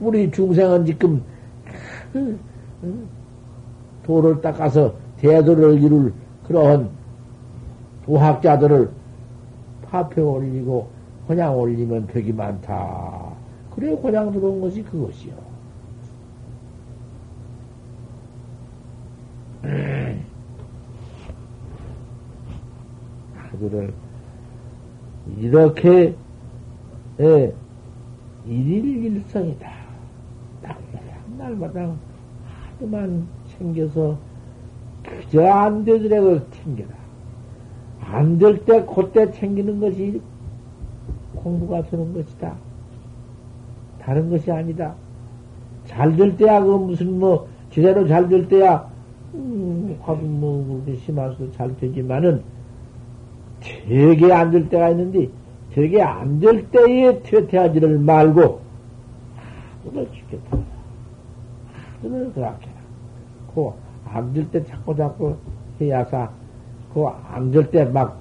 [0.00, 1.22] 우리 중생은 지금,
[4.04, 6.12] 도를 닦아서 대도를 이룰
[6.46, 6.90] 그러한
[8.04, 8.90] 도학자들을
[9.90, 10.88] 파표 올리고,
[11.26, 13.32] 그냥 올리면 벽이 많다.
[13.74, 15.32] 그래, 그냥 들어온 것이 그것이요.
[23.52, 23.94] 그들을
[25.38, 26.14] 이렇게
[27.20, 27.54] 예,
[28.46, 29.72] 일일일성이다.
[31.38, 31.94] 날마다
[32.72, 33.26] 하도만
[33.58, 34.16] 챙겨서
[35.02, 36.88] 그저 안 되더라도 챙겨라.
[38.00, 40.20] 안 될 때 그때 챙기는 것이
[41.36, 42.54] 공부가 되는 것이다.
[44.00, 44.94] 다른 것이 아니다.
[45.86, 48.88] 잘 될 때야 그 무슨 뭐 제대로 잘 될 때야
[49.34, 52.42] 음, 화도 뭐 그렇게 심해서 잘 되지만은
[53.60, 55.28] 되게 안 될 때가 있는데,
[55.72, 58.60] 되게 안 될 때에 퇴퇴하지를 말고,
[59.84, 60.58] 하늘을 지켰다.
[62.02, 62.66] 하늘을 그렇게
[63.56, 63.72] 해라.
[63.72, 63.72] 그,
[64.06, 65.36] 안될때 자꾸 자꾸
[65.80, 66.30] 해야사,
[66.92, 68.18] 그, 안될때 막,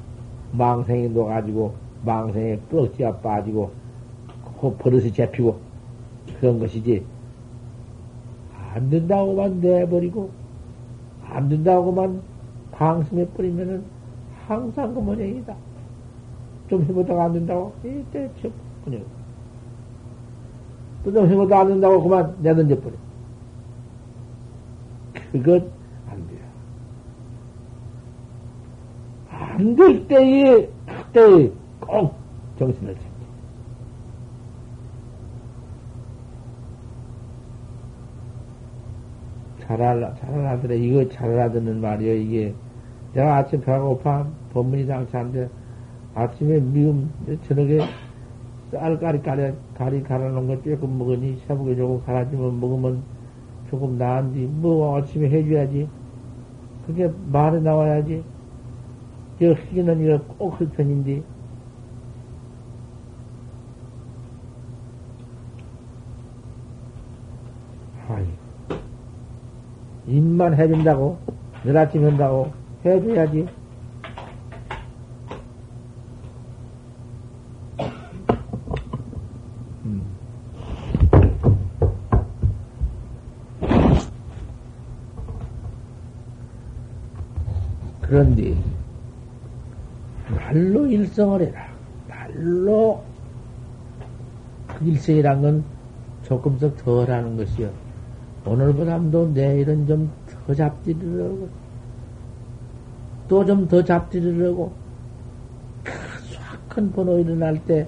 [0.52, 1.74] 망생이 녹아지고,
[2.06, 3.72] 망생에 끄럭지가 빠지고,
[4.60, 5.60] 그 버릇이 잡히고,
[6.40, 7.04] 그런 것이지.
[8.74, 10.30] 안 된다고만 내버리고,
[11.28, 12.22] 안 된다고만
[12.72, 13.84] 방심해 버리면은,
[14.48, 15.56] 항상 그 모양이다.
[16.70, 17.74] 좀 해보다가 안 된다고?
[17.84, 18.30] 이때
[18.84, 19.04] 그냥.
[21.04, 22.94] 또 좀 해보다가 안 된다고 그만 내던져 버려.
[25.34, 25.64] 그것
[26.10, 26.40] 안 돼요.
[29.30, 32.16] 안 될 때에, 그때에 꼭
[32.58, 33.14] 정신을 차려.
[39.62, 40.78] 잘하라, 잘하라더래.
[40.78, 42.54] 이거 잘하라드는 말이요, 이게.
[43.14, 45.48] 내가 아침 배가 고파 법문이 당차는데
[46.16, 47.12] 아침에 미음
[47.48, 47.80] 저녁에
[48.72, 53.04] 쌀 가리 가리, 가리 갈아놓은 거 조금 먹으니 새벽에 조금 갈아주면 먹으면
[53.74, 55.90] 조금 나은지 뭐 아침에 해줘야지.
[56.86, 58.24] 그게 말에 나와야지.
[59.40, 61.24] 저 희기는 이거 꼭 흙편인데.
[68.10, 68.28] 아이
[70.06, 71.18] 입만 해준다고
[71.64, 72.52] 늘 아침 한다고
[72.86, 73.48] 해줘야지.
[88.14, 88.56] 그런데
[90.30, 91.66] 말로 일성을 해라.
[92.08, 93.02] 말로
[94.68, 95.64] 그 일성이란 건
[96.22, 97.72] 조금씩 덜 하는 것이요.
[98.46, 100.12] 오늘보다도 내일은 좀
[100.46, 101.50] 더 잡지를 하고
[103.28, 104.72] 또 좀 더 잡지르려고
[106.70, 107.88] 큰 번호 일어날 때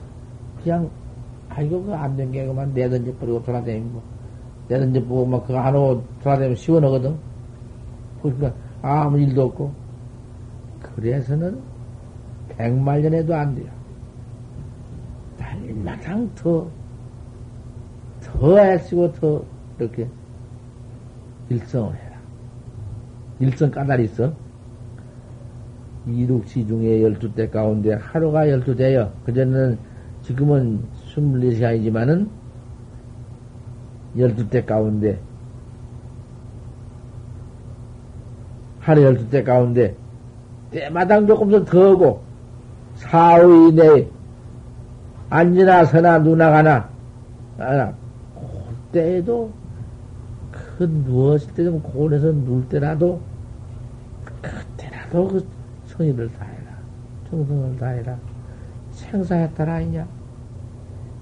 [0.63, 0.89] 그냥
[1.49, 4.01] 아이고 그거 안 된 게 그만 내던져 버리고 돌아다니고
[4.69, 7.15] 내던져 보고 막 그거 안 오고 돌아다니면 시원하거든
[8.23, 9.84] 그러니까 아무 일도 없고
[10.95, 11.61] 그래서는
[12.49, 13.69] 백만년에도 안 돼요
[15.37, 16.69] 날마당 더
[18.25, 19.43] 더 애쓰고 더
[19.79, 20.07] 이렇게
[21.49, 22.17] 일성을 해라.
[23.39, 24.33] 일성 까다리 있어.
[26.07, 29.11] 이륙시 중에 열두 때 가운데 하루가 열두 대여.
[29.25, 29.77] 그전에는
[30.23, 30.83] 지금은
[31.13, 32.29] 스물네 시간이지만은
[34.17, 35.19] 열두 때 가운데
[38.79, 39.95] 하루 열두 때 가운데
[40.75, 42.21] 때마당 조금씩 더 하고
[42.95, 44.09] 사후 이내에
[45.29, 46.89] 앉으나 서나 누나 가나
[47.57, 47.93] 아,
[48.91, 49.49] 그때에도
[50.51, 53.21] 그 누웠을 때 좀 고원에서 누울 때라도
[54.41, 55.47] 그때라도 그
[55.87, 56.75] 성의를 다해라.
[57.29, 58.17] 정성을 다해라.
[58.91, 60.05] 생사해탈 아니냐?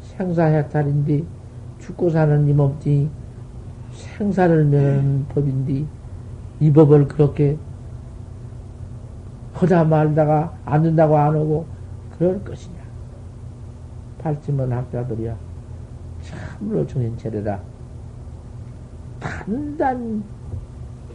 [0.02, 1.24] 생사해탈인데
[1.80, 3.08] 죽고 사는 이 몸띠
[3.92, 5.86] 생사를 면하는 법인데
[6.60, 7.56] 이 법을 그렇게
[9.62, 11.66] 허다 말다가 안 된다고 안 오고
[12.18, 12.82] 그럴 것이냐.
[14.20, 15.36] 발심은 학자들이야.
[16.22, 17.60] 참으로 중인 체례라.
[19.20, 20.24] 단단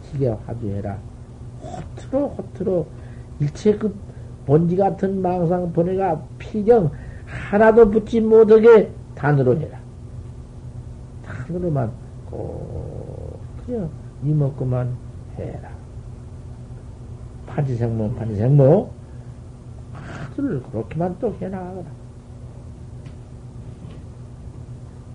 [0.03, 0.97] 기계 화두해라.
[1.61, 2.87] 호트로 호트로
[3.39, 3.93] 일체 그
[4.45, 6.91] 본지 같은 망상 번뇌가 필경
[7.25, 9.77] 하나도 붙지 못하게 단으로 해라.
[11.25, 11.91] 단으로만
[12.29, 13.89] 꼭 그냥
[14.23, 14.95] 이먹고만
[15.37, 15.78] 해라.
[17.59, 18.89] 판지생모, 판지생모.
[19.91, 21.85] 하늘을 그렇게만 또 해나가거라.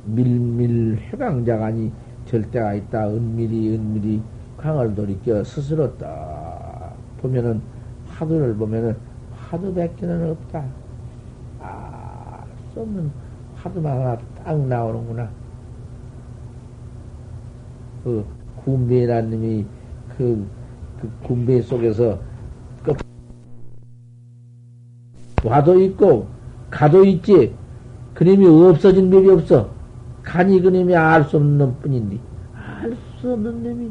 [0.05, 1.91] 밀밀 해방자가니
[2.27, 3.09] 절대가 있다.
[3.09, 4.23] 은밀히, 은밀히
[4.59, 7.63] 강을 돌이켜 스스로 딱 보면은
[8.09, 8.95] 화두를 보면은
[9.33, 10.65] 화두 백개는 없다.
[11.61, 13.11] 아, 수 없는
[13.57, 15.31] 화두만 하나 딱 나오는구나.
[18.03, 18.27] 그,
[18.57, 19.67] 군배라는 님이
[20.17, 20.47] 그,
[21.01, 22.19] 그 군배 속에서
[25.45, 26.27] 와도 있고
[26.71, 27.55] 가도 있지.
[28.15, 29.71] 그림이 없어진 법이 없어.
[30.23, 32.19] 간이 그림이 알 수 없는 놈 뿐인데.
[32.55, 33.91] 알 수 없는 놈이.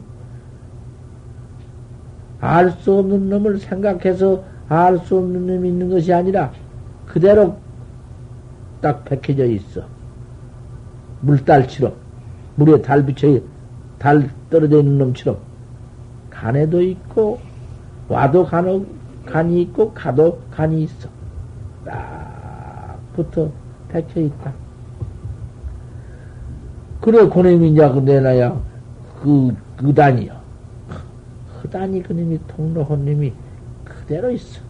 [2.42, 6.52] 알 수 없는 놈을 생각해서 알 수 없는 놈이 있는 것이 아니라
[7.06, 7.58] 그대로
[8.82, 9.82] 딱 박혀져 있어.
[11.22, 11.94] 물달처럼
[12.56, 13.40] 물에 달 비쳐
[14.00, 15.38] 달 떨어져 있는 놈처럼.
[16.30, 17.40] 간에도 있고
[18.10, 18.86] 와도 간호,
[19.26, 21.10] 간이 있고 가도 간이 있어.
[21.86, 23.50] 딱 붙어
[23.92, 24.54] 박혀 있다.
[27.02, 28.62] 그래 고놈이 이제 그 내놔야
[29.22, 30.34] 그 의단이요.
[31.64, 33.34] 의단이 그놈이 통로 혼님이
[33.84, 34.62] 그대로 있어.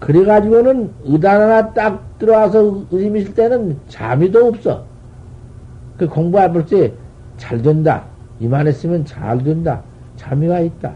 [0.00, 4.84] 그래가지고는 의단 하나 딱 들어와서 의심 있을 때는 잠이도 없어.
[5.96, 8.04] 그 공부할 때잘 된다.
[8.38, 9.82] 이만했으면 잘 된다.
[10.16, 10.92] 잠이가 있다.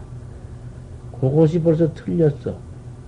[1.21, 2.55] 그것이 벌써 틀렸어.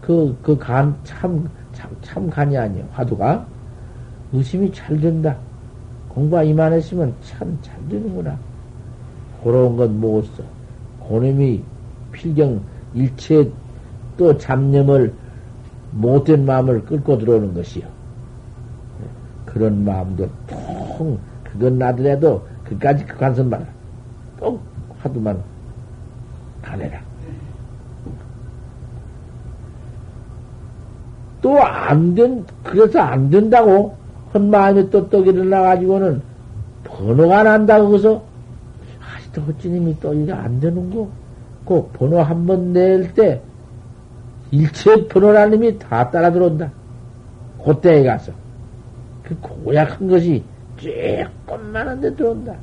[0.02, 2.86] 그, 그 간, 참, 참, 참 간이 아니야.
[2.92, 3.46] 화두가.
[4.32, 5.36] 의심이 잘 된다.
[6.10, 8.38] 공부가 이만했으면 참 잘 되는구나.
[9.44, 10.44] 그런 건 못 써.
[11.00, 11.64] 고놈이
[12.12, 12.62] 필경
[12.94, 13.50] 일체
[14.16, 15.14] 또 잡념을
[15.92, 17.86] 못된 마음을 끌고 들어오는 것이요.
[19.46, 23.66] 그런 마음도 통, 그건 나더라도 그까지 그 관선 말아.
[24.40, 24.62] 꼭
[25.00, 25.42] 화두만
[26.62, 27.13] 가내라.
[31.44, 33.96] 또 안 된, 그래서 안 된다고
[34.32, 36.22] 한 마음이 또떡 일어나가지고는
[36.86, 38.24] 번호가 난다, 거기서.
[39.16, 41.08] 아직도 어찌님이 또 이게 안 되는 거.
[41.66, 43.42] 그 번호 한 번 낼 때,
[44.52, 46.72] 일체 번호라는 놈이 다 따라 들어온다.
[47.64, 48.32] 그때에 가서.
[49.24, 50.44] 그 고약한 것이
[50.78, 52.56] 조금만한데 들어온다.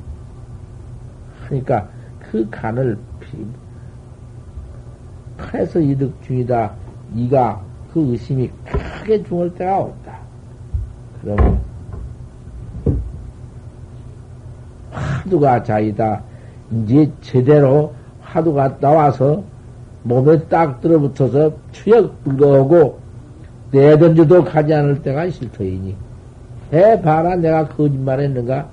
[1.45, 1.87] 그러니까
[2.19, 2.97] 그 간을
[5.37, 6.71] 칼에서 이득 중이다.
[7.15, 7.61] 이가
[7.93, 10.17] 그 의심이 크게 중을 때가 없다.
[11.21, 11.59] 그러면
[14.91, 16.21] 화두가 자이다.
[16.71, 19.43] 이제 제대로 화두가 나와서
[20.03, 22.99] 몸에 딱 들어붙어서 추역 불거하고
[23.71, 25.95] 내던져도 가지 않을 때가 있을 터이니
[26.73, 28.67] 해 봐라 내가 거짓말 했는가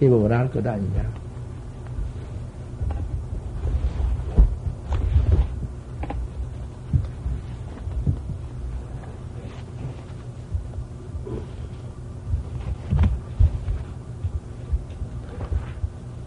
[0.00, 1.23] 해보면 알 것 아니냐.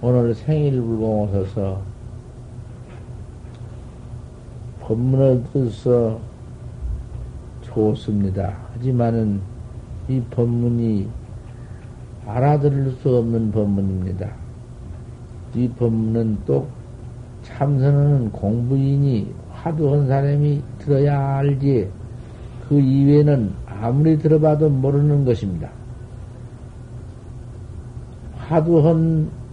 [0.09, 1.81] 오늘 생일불공오셔서
[4.79, 6.17] 법문을 듣서
[7.59, 8.55] 좋습니다.
[8.73, 9.41] 하지만은
[10.07, 11.09] 이 법문이
[12.25, 14.31] 알아들을 수 없는 법문입니다.
[15.55, 16.69] 이 법문은 또
[17.43, 21.89] 참선하는 공부인이 화두한 사람이 들어야 알지
[22.69, 25.69] 그 이외에는 아무리 들어봐도 모르는 것입니다.
[28.37, 29.46] 한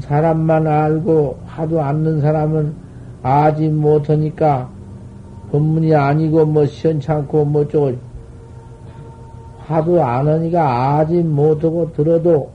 [0.00, 2.74] 사람만 알고 하도 않는 사람은
[3.22, 4.68] 아지 못하니까
[5.50, 7.92] 법문이 아니고 뭐 시원찮고 뭐 저거
[9.58, 12.50] 하도 안 하니까 아지 못하고 들어도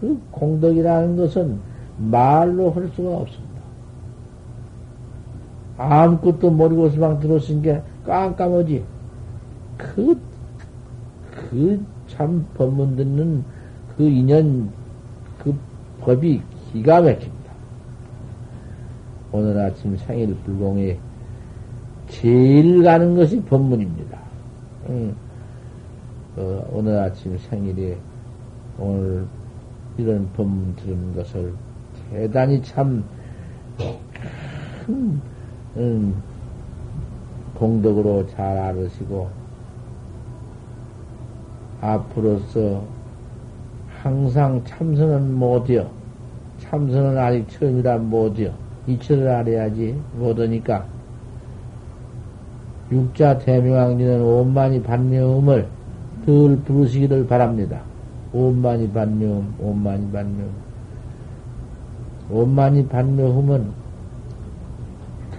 [0.00, 1.58] 그 공덕이라는 것은
[1.98, 3.52] 말로 할 수가 없습니다.
[5.78, 8.84] 아무것도 모르고서만 들었은 게 깜깜하지.
[9.78, 10.18] 그,
[11.30, 13.44] 그 참 법문 듣는
[13.96, 14.81] 그 인연, 그
[16.04, 16.42] 법이
[16.72, 17.52] 기가 막힙니다.
[19.32, 20.98] 오늘 아침 생일 불공에
[22.08, 24.18] 제일 가는 것이 법문입니다.
[24.88, 25.14] 응.
[26.36, 27.96] 어, 오늘 아침 생일에
[28.78, 29.26] 오늘
[29.96, 31.52] 이런 법문 들은 것을
[32.10, 33.04] 대단히 참
[34.84, 35.20] 큰,
[35.76, 36.22] 음,
[37.54, 39.30] 공덕으로 잘 알으시고,
[41.80, 42.84] 앞으로서
[44.02, 45.88] 항상 참선은 못이요.
[46.58, 48.52] 참선은 아직 처음이라 못이요.
[48.88, 50.84] 이치를 알아야지 못하니까.
[52.90, 55.68] 육자 대명왕리는 온만이 반명음을
[56.26, 57.80] 늘 부르시기를 바랍니다.
[58.32, 60.50] 온만이 반명음, 온만이 반명음.
[62.28, 63.70] 온만이 반명음은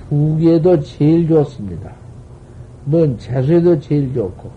[0.08, 1.92] 후기에도 제일 좋습니다.
[2.86, 4.50] 뭔 재수에도 제일 좋고,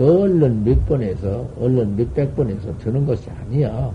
[0.00, 3.92] 그 얼른 몇 번에서, 얼른 몇백 번에서 드는 것이 아니야.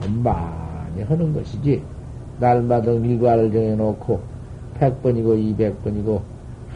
[0.00, 1.80] 좀 많이 하는 것이지.
[2.40, 4.20] 날마다 일과를 정해놓고,
[4.74, 6.20] 백 번이고 이백 번이고,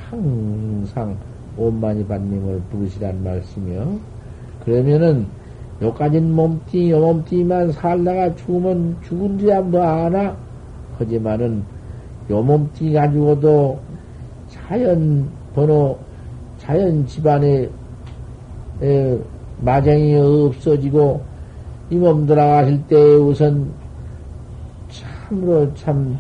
[0.09, 1.17] 항상
[1.57, 3.99] 온만이 반님을 부르시란 말씀이요.
[4.65, 5.27] 그러면은,
[5.83, 10.37] 요까진 몸띠, 요 몸띠만 살다가 죽으면 죽은지야 뭐 아나?
[10.97, 11.65] 하지만은,
[12.31, 13.81] 요 몸띠 가지고도
[14.49, 15.99] 자연 번호,
[16.59, 17.69] 자연 집안에
[19.61, 21.23] 마정이 없어지고,
[21.91, 23.71] 이몸 돌아가실 때 우선
[24.89, 26.19] 참으로 참,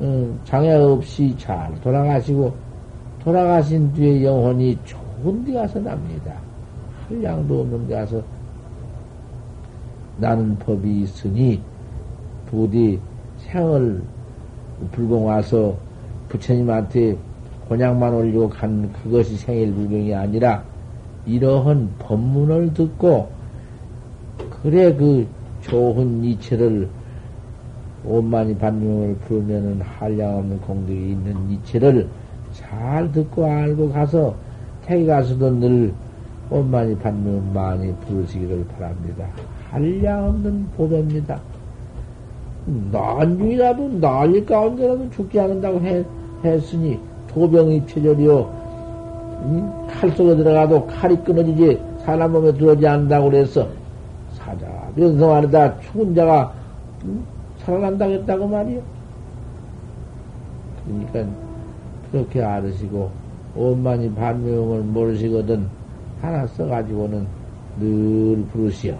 [0.00, 2.52] 어, 장애 없이 잘 돌아가시고,
[3.22, 6.34] 돌아가신 뒤에 영혼이 좋은 데 가서 납니다.
[7.08, 8.22] 한량도 없는 데 가서
[10.18, 11.60] 나는 법이 있으니,
[12.46, 12.98] 부디
[13.38, 14.02] 생을
[14.92, 15.76] 불공 와서
[16.28, 17.16] 부처님한테
[17.68, 20.64] 곤약만 올리고 간 그것이 생일 불경이 아니라
[21.28, 23.28] 이러한 법문을 듣고
[24.62, 25.26] 그래 그
[25.62, 26.88] 좋은 이체를
[28.04, 32.08] 온만이 반명을 부르면은 한량없는 공덕이 있는 이체를
[32.52, 34.34] 잘 듣고 알고 가서
[34.84, 35.92] 태기 가서도 늘
[36.50, 39.26] 온만이 반명 많이 부르시기를 바랍니다.
[39.70, 41.38] 한량없는 보배입니다.
[42.90, 46.04] 난중이라도 난일 가운데라도 죽지 않는다고 해,
[46.44, 46.98] 했으니
[47.28, 48.57] 도병이 표절이요
[49.42, 49.86] 음?
[49.88, 53.68] 칼 속에 들어가도 칼이 끊어지지 사람 몸에 들어오지 않는다고 그래서
[54.34, 56.52] 사자 면성하다 죽은 자가
[57.04, 57.24] 음?
[57.58, 58.80] 살아난다고 했다고 말이요.
[60.86, 61.36] 그러니까
[62.10, 63.10] 그렇게 알으시고
[63.54, 65.66] 원만히 반명을 모르시거든
[66.20, 67.26] 하나 써가지고는
[67.78, 68.96] 늘 부르시오.